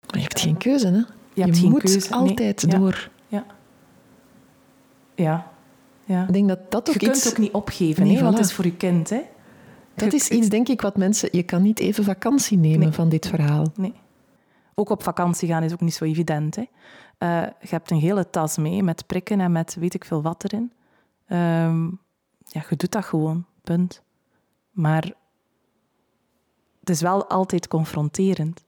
[0.06, 1.02] Maar je hebt geen keuze, hè?
[1.34, 2.00] Je hebt moet keuze.
[2.10, 2.78] Nee, altijd ja.
[2.78, 3.10] door.
[3.28, 3.46] Ja.
[6.06, 6.26] ja.
[6.28, 7.30] Ik denk dat dat Je ook kunt iets...
[7.30, 9.10] ook niet opgeven, Nee, hè, want het is voor je kind.
[9.10, 9.22] Hè.
[9.96, 11.30] Dat Je is kunt- iets, denk ik, wat mensen...
[11.32, 12.92] Je kan niet even vakantie nemen Nee.
[12.92, 13.66] van dit verhaal.
[13.76, 13.94] Nee.
[14.82, 16.56] Ook op vakantie gaan is ook niet zo evident.
[16.56, 16.64] Hè.
[17.18, 20.44] Eh, je hebt een hele tas mee met prikken en met weet ik veel wat
[20.44, 20.72] erin.
[21.28, 21.86] Ehm,
[22.46, 24.04] ja, je doet dat gewoon, punt.
[24.72, 25.04] Maar
[26.80, 28.66] het is wel altijd confronterend.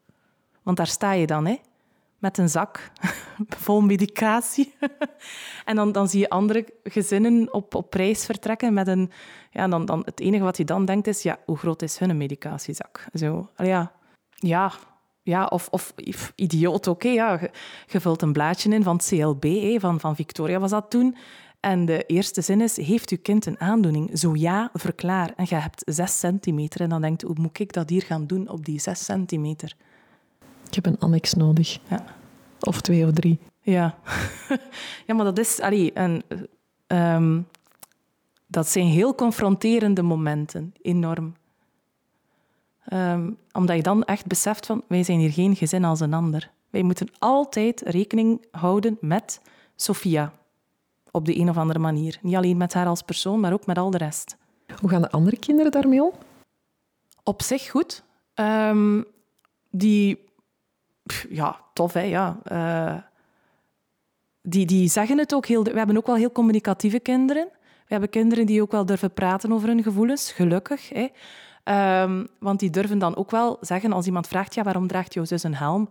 [0.63, 1.59] Want daar sta je dan, hè,
[2.17, 2.91] met een zak
[3.65, 4.75] vol medicatie.
[5.65, 9.11] en dan, dan zie je andere gezinnen op, op reis vertrekken met een...
[9.51, 12.17] Ja, dan, dan, het enige wat je dan denkt is, ja, hoe groot is hun
[12.17, 13.07] medicatiezak?
[13.13, 13.91] Zo, ja,
[14.35, 14.71] ja,
[15.23, 15.93] ja, of, of
[16.35, 17.07] idioot, oké.
[17.07, 17.39] ja.
[17.87, 21.15] je, vult een blaadje in van het CLB, hè, van, van Victoria was dat toen.
[21.59, 24.19] En de eerste zin is, heeft uw kind een aandoening?
[24.19, 25.33] Zo ja, verklaar.
[25.35, 26.81] En je hebt zes centimeter.
[26.81, 29.75] En dan denkt hoe moet ik dat hier gaan doen op die zes centimeter?
[30.67, 31.79] Ik heb een annex nodig.
[31.89, 32.05] Ja.
[32.59, 33.39] Of twee of drie.
[33.61, 33.97] Ja,
[35.07, 35.59] ja maar dat is...
[35.59, 36.23] Allee, een,
[36.87, 37.41] ehm,
[38.47, 41.33] dat zijn heel confronterende momenten, enorm.
[42.85, 46.51] Ehm, omdat je dan echt beseft van, wij zijn hier geen gezin als een ander.
[46.69, 49.41] Wij moeten altijd rekening houden met
[49.75, 50.33] Sophia.
[51.11, 52.19] Op de een of andere manier.
[52.21, 54.37] Niet alleen met haar als persoon, maar ook met al de rest.
[54.79, 56.11] Hoe gaan de andere kinderen daarmee om?
[57.23, 58.03] Op zich goed.
[58.33, 59.01] Ehm,
[59.69, 60.23] die...
[61.03, 62.01] pff, Ja, tof, hè.
[62.01, 62.39] Ja.
[62.43, 62.97] Eh,
[64.41, 65.63] die, die zeggen het ook heel...
[65.63, 67.47] We hebben ook wel heel communicatieve kinderen.
[67.61, 70.89] We hebben kinderen die ook wel durven praten over hun gevoelens, gelukkig.
[70.89, 71.07] Hè.
[71.63, 75.25] Ehm, want die durven dan ook wel zeggen, als iemand vraagt, ja, waarom draagt jouw
[75.25, 75.89] zus een helm?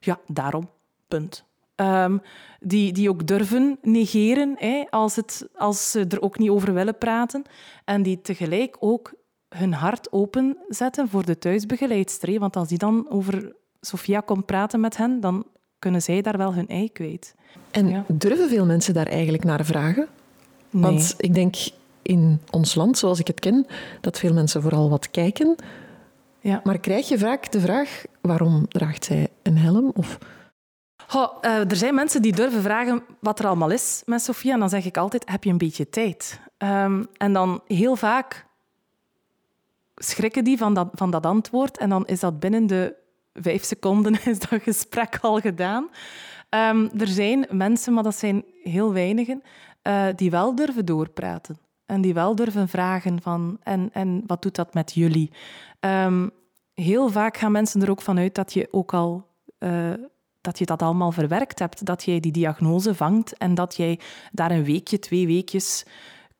[0.00, 0.68] Ja, daarom.
[1.08, 1.44] Punt.
[1.74, 2.18] Ehm,
[2.60, 6.98] die, die ook durven negeren hè, als, het, als ze er ook niet over willen
[6.98, 7.42] praten.
[7.84, 9.12] En die tegelijk ook
[9.48, 12.28] hun hart openzetten voor de thuisbegeleidster.
[12.28, 12.38] hè.
[12.38, 15.46] Want als die dan over Sofia komt praten met hen, dan
[15.78, 17.34] kunnen zij daar wel hun ei kwijt.
[17.70, 18.04] En Ja.
[18.08, 20.06] durven veel mensen daar eigenlijk naar vragen?
[20.70, 20.82] Nee.
[20.82, 21.54] Want ik denk
[22.04, 23.66] in ons land, zoals ik het ken,
[24.00, 25.56] dat veel mensen vooral wat kijken.
[26.40, 26.60] ja.
[26.64, 29.90] Maar krijg je vaak de vraag, waarom draagt zij een helm?
[29.94, 30.18] Of
[31.06, 34.52] Goh, eh, er zijn mensen die durven vragen wat er allemaal is met Sofia.
[34.52, 36.40] En dan zeg ik altijd, heb je een beetje tijd?
[36.56, 38.46] Ehm, en dan heel vaak
[39.94, 41.78] schrikken die van dat, van dat antwoord.
[41.78, 42.94] En dan is dat binnen de
[43.32, 45.88] vijf seconden is dat gesprek al gedaan.
[46.48, 49.42] Ehm, er zijn mensen, maar dat zijn heel weinigen,
[49.82, 51.58] eh, die wel durven doorpraten.
[51.86, 55.30] En die wel durven vragen van, en, en wat doet dat met jullie?
[55.80, 56.28] Ehm,
[56.74, 59.26] heel vaak gaan mensen er ook vanuit dat je ook al...
[59.58, 59.92] eh,
[60.40, 64.00] dat je dat allemaal verwerkt hebt, dat jij die diagnose vangt en dat jij
[64.32, 65.86] daar een weekje, twee weekjes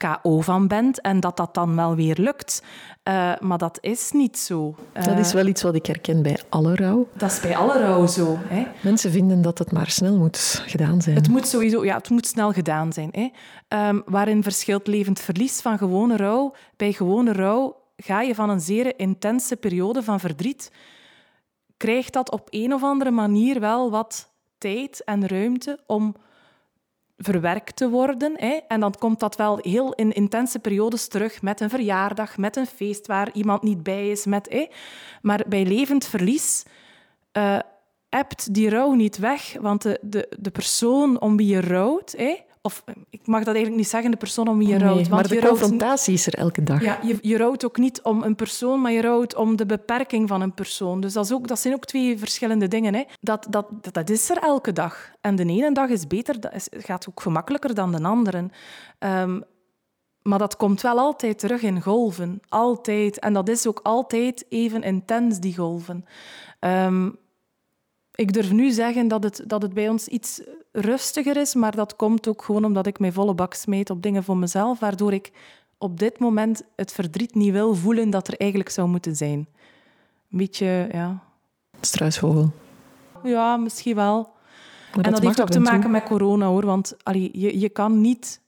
[0.05, 2.63] KO van bent en dat dat dan wel weer lukt.
[3.03, 4.75] Eh, maar dat is niet zo.
[4.93, 7.09] dat Eh, is wel iets wat ik herken bij alle rouw.
[7.17, 8.39] dat is bij alle rouw zo.
[8.41, 8.67] Hè.
[8.83, 11.17] Mensen vinden dat het maar snel moet gedaan zijn.
[11.17, 13.09] Het moet sowieso, ja, het moet snel gedaan zijn.
[13.13, 13.31] Hè.
[13.69, 16.55] Ehm, waarin verschilt levend verlies van gewone rouw?
[16.77, 20.71] Bij gewone rouw ga je van een zeer intense periode van verdriet,
[21.77, 26.15] krijgt dat op een of andere manier wel wat tijd en ruimte om
[27.17, 28.33] verwerkt te worden.
[28.37, 28.61] Hè.
[28.69, 32.67] En dan komt dat wel heel in intense periodes terug met een verjaardag, met een
[32.67, 34.27] feest waar iemand niet bij is.
[34.27, 34.67] Met, hè.
[35.23, 36.65] Maar bij levend verlies
[37.33, 37.59] eh
[38.15, 42.37] ebt die rouw niet weg, want de, de, de persoon om wie je rouwt, hè,
[42.67, 45.09] of eh, ik mag dat eigenlijk niet zeggen, de persoon om wie je Nee, rouwt.
[45.09, 46.83] Want maar de confrontatie is er elke dag.
[46.83, 50.29] ja, je, je rouwt ook niet om een persoon, maar je rouwt om de beperking
[50.29, 51.01] van een persoon.
[51.01, 52.95] Dus dat, is ook, dat zijn ook twee verschillende dingen.
[52.95, 53.05] Hè.
[53.21, 55.11] Dat, dat, dat, dat is er elke dag.
[55.21, 58.51] En de ene dag is beter, dat is, gaat ook gemakkelijker dan de andere.
[58.99, 59.41] Ehm,
[60.23, 62.41] maar dat komt wel altijd terug in golven.
[62.49, 63.19] Altijd.
[63.19, 66.05] En dat is ook altijd even intens, die golven.
[66.59, 67.11] Ehm,
[68.15, 70.43] ik durf nu zeggen dat het, dat het bij ons iets
[70.77, 74.25] rustiger is, maar dat komt ook gewoon omdat ik mij volle bak smijt op dingen
[74.25, 75.33] voor mezelf, waardoor ik
[75.79, 79.39] op dit moment het verdriet niet wil voelen dat er eigenlijk zou moeten zijn.
[80.31, 81.23] Een beetje, ja,
[81.81, 82.53] Struisvogel.
[83.23, 84.33] ja misschien wel.
[84.93, 86.67] en dat heeft ook te maken met corona hoor.
[86.67, 88.43] Want allee, je, je kan niet.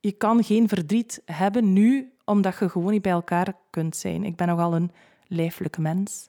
[0.00, 4.24] Je kan geen verdriet hebben nu, omdat je gewoon niet bij elkaar kunt zijn.
[4.24, 4.90] Ik ben nogal een
[5.26, 6.28] lijfelijk mens.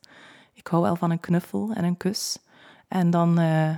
[0.54, 2.38] Ik hou wel van een knuffel en een kus.
[2.88, 3.78] En dan uh,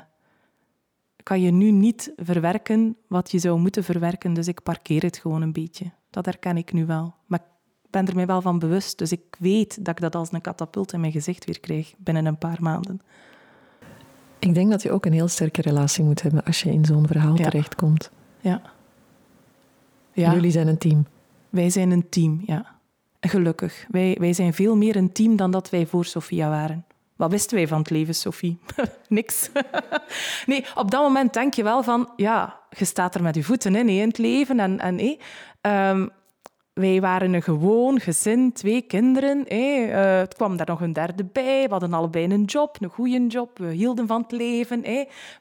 [1.23, 4.33] kan je nu niet verwerken wat je zou moeten verwerken.
[4.33, 5.91] Dus ik parkeer het gewoon een beetje.
[6.09, 7.13] Dat herken ik nu wel.
[7.25, 7.39] Maar
[7.83, 8.97] ik ben er mij wel van bewust.
[8.97, 12.25] Dus ik weet dat ik dat als een katapult in mijn gezicht weer krijg binnen
[12.25, 13.01] een paar maanden.
[14.39, 17.07] Ik denk dat je ook een heel sterke relatie moet hebben als je in zo'n
[17.07, 18.11] verhaal terechtkomt.
[18.39, 18.61] Ja.
[20.13, 20.33] ja.
[20.33, 21.05] Jullie zijn een team.
[21.49, 22.79] Wij zijn een team, ja.
[23.19, 23.85] Gelukkig.
[23.89, 26.85] Wij, wij zijn veel meer een team dan dat wij voor Sofia waren.
[27.21, 28.57] Wat wisten wij van het leven, Sophie?
[29.07, 29.49] Niks.
[30.45, 33.75] nee, op dat moment denk je wel van, ja, je staat er met je voeten
[33.75, 34.59] in, in het leven.
[34.59, 35.17] En, en
[35.61, 36.09] um,
[36.73, 39.53] wij waren een gewoon gezin, twee kinderen.
[39.53, 41.63] Uh, het kwam daar nog een derde bij.
[41.63, 43.57] We hadden allebei een job, een goede job.
[43.57, 44.81] We hielden van het leven.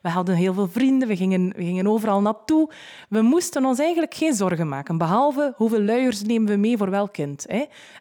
[0.01, 1.07] We hadden heel veel vrienden.
[1.07, 2.71] We gingen, we gingen overal naartoe.
[3.09, 4.97] We moesten ons eigenlijk geen zorgen maken.
[4.97, 7.45] Behalve hoeveel luiers nemen we mee voor welk kind.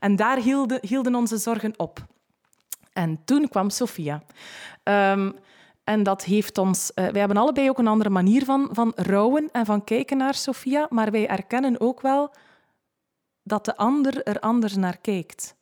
[0.01, 2.09] En daar hielden, hielden onze zorgen op.
[2.92, 4.22] En toen kwam Sophia.
[4.85, 5.35] Um,
[5.85, 6.92] en dat heeft ons...
[6.94, 10.35] Uh, wij hebben allebei ook een andere manier van, van rouwen en van kijken naar
[10.35, 10.87] Sophia.
[10.90, 12.35] Maar wij erkennen ook wel
[13.42, 15.57] dat de ander er anders naar kijkt.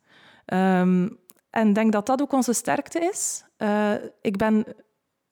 [0.45, 1.17] Um,
[1.49, 3.43] en denk dat dat ook onze sterkte is.
[3.57, 4.65] Uh, ik ben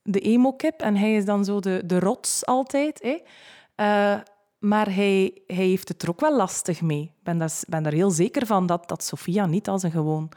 [0.01, 3.01] de emo-kip en hij is dan zo de, de rots altijd.
[3.01, 3.21] Hè.
[3.85, 4.21] Uh,
[4.59, 7.01] maar hij, hij heeft het er ook wel lastig mee.
[7.01, 10.29] Ik ben, daar, ben daar heel zeker van dat, dat Sophia niet als een gewoon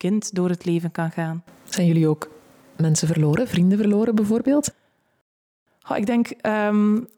[0.00, 1.44] kind door het leven kan gaan.
[1.64, 2.30] Zijn jullie ook
[2.76, 4.74] mensen verloren, vrienden verloren bijvoorbeeld?
[5.88, 7.08] Oh, ik denk, um,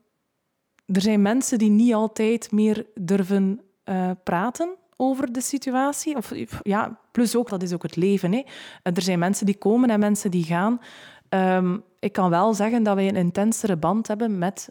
[0.87, 6.17] er zijn mensen die niet altijd meer durven uh, praten over de situatie.
[6.17, 8.33] Of, ja, plus ook, dat is ook het leven.
[8.33, 8.43] Hè.
[8.83, 10.81] Er zijn mensen die komen en mensen die gaan.
[11.29, 14.69] Um, ik kan wel zeggen dat wij een intensere band hebben met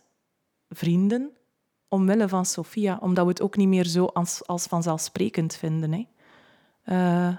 [0.69, 1.31] vrienden,
[1.87, 5.91] omwille van Sophia, omdat we het ook niet meer zo als, als vanzelfsprekend vinden.
[5.91, 6.07] Hè.
[6.85, 7.37] Uh,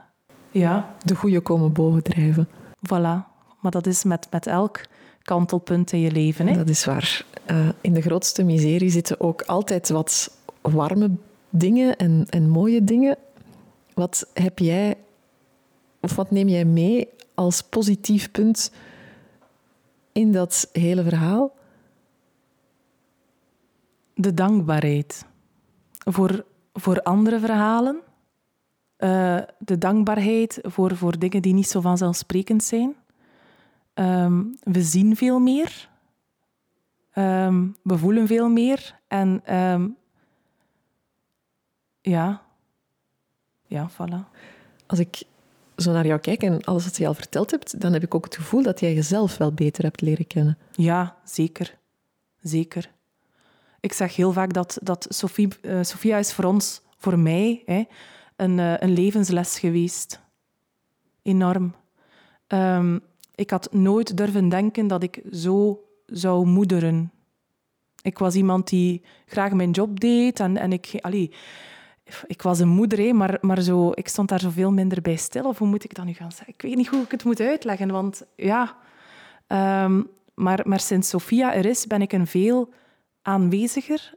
[0.52, 0.94] ja.
[1.04, 2.48] De goede komen bovendrijven.
[2.86, 3.30] Voilà.
[3.60, 4.80] Maar dat is met, met elk
[5.22, 6.46] kantelpunt in je leven.
[6.46, 6.56] Hè?
[6.56, 7.24] Dat is waar.
[7.50, 11.10] Uh, in de grootste miserie zitten ook altijd wat warme
[11.50, 13.16] dingen en, en mooie dingen.
[13.94, 14.96] Wat heb jij,
[16.00, 18.72] of wat neem jij mee als positief punt
[20.12, 21.54] in dat hele verhaal?
[24.14, 25.24] De dankbaarheid
[25.98, 28.00] voor, voor andere verhalen.
[29.02, 32.94] Uh, de dankbaarheid voor, voor dingen die niet zo vanzelfsprekend zijn.
[33.94, 35.88] Um, we zien veel meer.
[37.14, 38.98] Um, we voelen veel meer.
[39.08, 39.96] En um,
[42.00, 42.42] ja.
[43.66, 44.38] Ja, voilà.
[44.86, 45.22] Als ik
[45.76, 48.24] zo naar jou kijk en alles wat je al verteld hebt, dan heb ik ook
[48.24, 50.58] het gevoel dat jij jezelf wel beter hebt leren kennen.
[50.72, 51.78] Ja, zeker.
[52.40, 52.90] Zeker.
[53.80, 57.84] Ik zeg heel vaak dat, dat Sophie, uh, Sophia is voor ons, voor mij, hè,
[58.36, 60.20] een, uh, een levensles geweest.
[61.22, 61.74] Enorm.
[62.48, 63.00] Um,
[63.34, 67.12] ik had nooit durven denken dat ik zo zou moederen.
[68.02, 70.98] Ik was iemand die graag mijn job deed en, en ik...
[71.00, 71.34] Allee,
[72.26, 75.44] ik was een moeder, maar, maar zo, ik stond daar zoveel minder bij stil.
[75.44, 76.54] Of hoe moet ik dat nu gaan zeggen?
[76.54, 78.76] Ik weet niet hoe ik het moet uitleggen, want ja...
[79.84, 82.72] Um, maar, maar sinds Sophia er is, ben ik een veel
[83.22, 84.14] aanweziger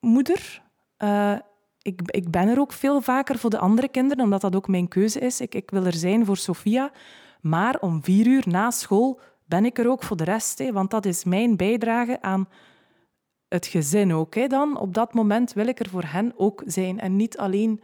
[0.00, 0.62] moeder.
[0.98, 1.38] Uh,
[1.82, 4.88] ik, ik ben er ook veel vaker voor de andere kinderen, omdat dat ook mijn
[4.88, 5.40] keuze is.
[5.40, 6.92] Ik, ik wil er zijn voor Sophia.
[7.40, 10.58] Maar om vier uur na school ben ik er ook voor de rest.
[10.58, 12.48] Hè, want dat is mijn bijdrage aan
[13.48, 14.34] het gezin ook.
[14.34, 14.78] Hè, dan.
[14.78, 17.00] Op dat moment wil ik er voor hen ook zijn.
[17.00, 17.82] En niet alleen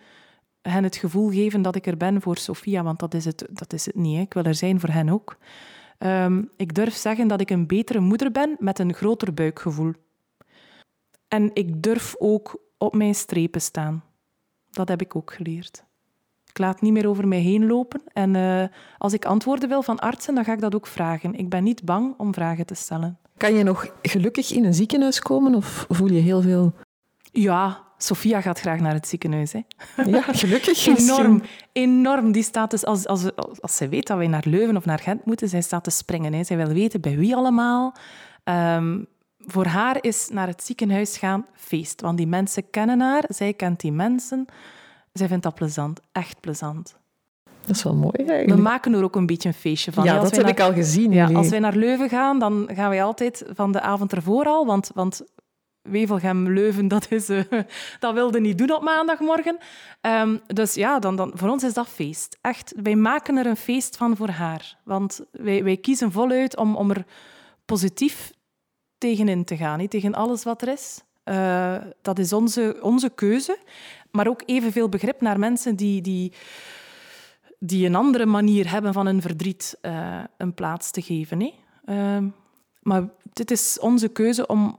[0.62, 3.72] hen het gevoel geven dat ik er ben voor Sophia, want dat is het, dat
[3.72, 4.16] is het niet.
[4.16, 4.22] Hè.
[4.22, 5.36] Ik wil er zijn voor hen ook.
[5.98, 9.92] Um, ik durf zeggen dat ik een betere moeder ben met een groter buikgevoel.
[11.28, 14.02] En ik durf ook op mijn strepen staan.
[14.70, 15.84] Dat heb ik ook geleerd.
[16.48, 18.02] Ik laat niet meer over mij heen lopen.
[18.12, 18.64] En uh,
[18.98, 21.34] als ik antwoorden wil van artsen, dan ga ik dat ook vragen.
[21.34, 23.18] Ik ben niet bang om vragen te stellen.
[23.36, 26.72] Kan je nog gelukkig in een ziekenhuis komen of voel je heel veel...
[27.32, 29.52] Ja, Sophia gaat graag naar het ziekenhuis.
[29.52, 29.60] Hè.
[30.04, 30.86] Ja, gelukkig.
[30.98, 32.32] enorm, enorm.
[32.32, 35.24] Die staat dus, als, als, als zij weet dat wij naar Leuven of naar Gent
[35.24, 36.32] moeten, zij staat te springen.
[36.32, 36.44] Hè.
[36.44, 37.94] Zij wil weten bij wie allemaal.
[38.44, 39.06] Um,
[39.50, 42.00] voor haar is naar het ziekenhuis gaan feest.
[42.00, 44.46] Want die mensen kennen haar, zij kent die mensen.
[45.12, 46.96] Zij vindt dat plezant, echt plezant.
[47.66, 48.50] Dat is wel mooi eigenlijk.
[48.50, 50.04] We maken er ook een beetje een feestje van.
[50.04, 51.12] Ja, dat heb ik al gezien.
[51.12, 54.66] Ja, als wij naar Leuven gaan, dan gaan wij altijd van de avond ervoor al,
[54.66, 55.22] want, want
[55.82, 57.42] Wevelgem, Leuven, dat, is, uh,
[58.00, 59.58] dat wilde niet doen op maandagmorgen.
[60.00, 62.38] Um, dus ja, dan, dan, voor ons is dat feest.
[62.40, 64.76] Echt, wij maken er een feest van voor haar.
[64.84, 67.04] Want wij, wij kiezen voluit om, om er
[67.64, 68.30] positief
[68.98, 71.02] tegenin te gaan, tegen alles wat er is.
[71.24, 73.58] Uh, dat is onze, onze keuze.
[74.10, 76.32] Maar ook evenveel begrip naar mensen die, die,
[77.58, 81.40] die een andere manier hebben van hun verdriet uh, een plaats te geven.
[81.40, 81.54] Hè?
[81.86, 82.30] Uh,
[82.82, 84.78] maar dit is onze keuze om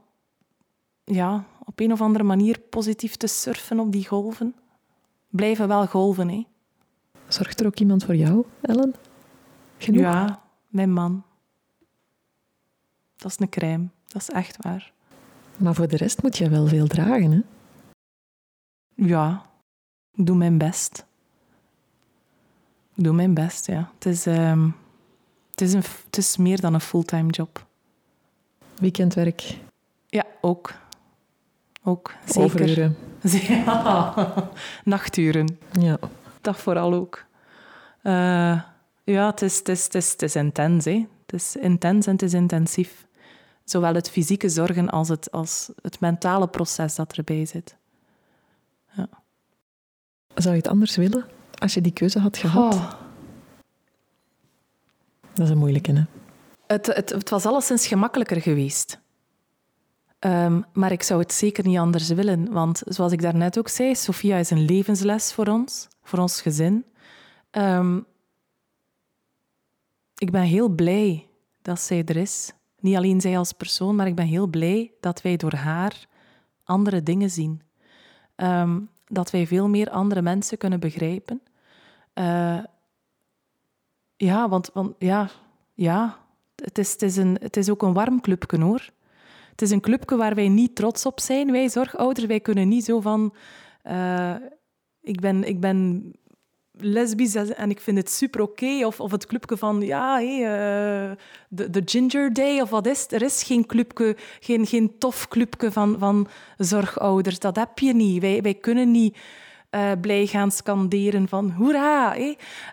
[1.04, 4.54] ja, op een of andere manier positief te surfen op die golven.
[5.28, 6.46] Blijven wel golven, hè.
[7.28, 8.94] Zorgt er ook iemand voor jou, Ellen?
[9.78, 10.00] Genoeg?
[10.00, 11.22] Ja, mijn man.
[13.16, 13.88] Dat is een crème.
[14.12, 14.92] Dat is echt waar.
[15.56, 17.40] Maar voor de rest moet je wel veel dragen, hè?
[19.06, 19.46] Ja,
[20.12, 21.06] ik doe mijn best.
[22.94, 23.90] Ik doe mijn best, ja.
[23.94, 24.76] Het is, um,
[25.50, 27.66] het is, een, het is meer dan een fulltime job.
[28.78, 29.58] Weekendwerk?
[30.06, 30.72] Ja, ook.
[31.82, 32.42] Ook, zeker.
[32.42, 32.96] Overuren?
[33.48, 34.50] Ja,
[34.84, 35.58] nachturen.
[35.72, 35.98] Ja.
[36.40, 37.24] Dat vooral ook.
[38.02, 38.62] Uh,
[39.04, 40.84] ja, het is, het, is, het, is, het is intens.
[40.84, 41.06] Hè.
[41.26, 43.06] Het is intens en het is intensief.
[43.70, 47.76] Zowel het fysieke zorgen als het, als het mentale proces dat erbij zit.
[48.92, 49.08] Ja.
[50.34, 51.26] Zou je het anders willen
[51.58, 52.74] als je die keuze had gehad?
[52.74, 52.92] Oh.
[55.32, 56.04] Dat is een moeilijke, hè?
[56.66, 59.00] Het, het, het was alleszins gemakkelijker geweest.
[60.20, 62.52] Um, maar ik zou het zeker niet anders willen.
[62.52, 66.84] Want zoals ik daarnet ook zei, Sophia is een levensles voor ons, voor ons gezin.
[67.50, 68.06] Um,
[70.16, 71.28] ik ben heel blij
[71.62, 72.52] dat zij er is.
[72.80, 76.06] Niet alleen zij als persoon, maar ik ben heel blij dat wij door haar
[76.64, 77.62] andere dingen zien.
[78.36, 81.42] Um, dat wij veel meer andere mensen kunnen begrijpen.
[82.14, 82.58] Uh,
[84.16, 85.30] ja, want, want ja,
[85.74, 86.18] ja
[86.54, 88.90] het, is, het, is een, het is ook een warm clubje hoor.
[89.50, 92.26] Het is een clubje waar wij niet trots op zijn, wij zorgouders.
[92.26, 93.34] Wij kunnen niet zo van...
[93.84, 94.34] Uh,
[95.00, 96.10] ik, ben, ik ben
[96.80, 98.86] lesbisch en ik vind het super oké.
[98.86, 101.10] Of, of het clubje van, ja, uh,
[101.48, 103.12] de, de Ginger Day of wat is het?
[103.12, 107.38] Er is geen clubje, geen, geen tof clubje van, van zorgouders.
[107.38, 108.20] Dat heb je niet.
[108.20, 109.16] Wij, wij kunnen niet
[109.70, 112.16] uh, blij gaan scanderen van hoera.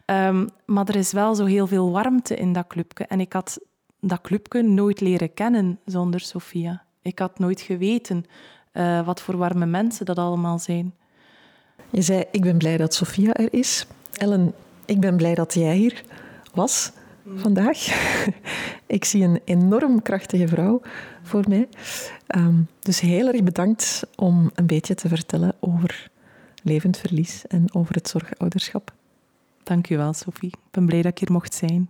[0.06, 3.06] Um, maar er is wel zo heel veel warmte in dat clubje.
[3.06, 3.60] En ik had
[4.00, 6.84] dat clubje nooit leren kennen zonder Sophia.
[7.02, 8.26] Ik had nooit geweten
[8.74, 10.94] uh, wat voor warme mensen dat allemaal zijn.
[11.90, 13.88] Je zei, ik ben blij dat Sophia er is.
[14.14, 14.54] Ellen,
[14.86, 16.04] ik ben blij dat jij hier
[16.54, 16.92] was
[17.36, 17.78] vandaag.
[18.86, 20.82] ik zie een enorm krachtige vrouw
[21.24, 21.68] voor mij.
[22.36, 26.10] Um, dus heel erg bedankt om een beetje te vertellen over
[26.64, 28.94] levend verlies en over het zorgouderschap.
[29.64, 30.50] Dank je wel, Sophie.
[30.50, 31.90] Ik ben blij dat ik hier mocht zijn.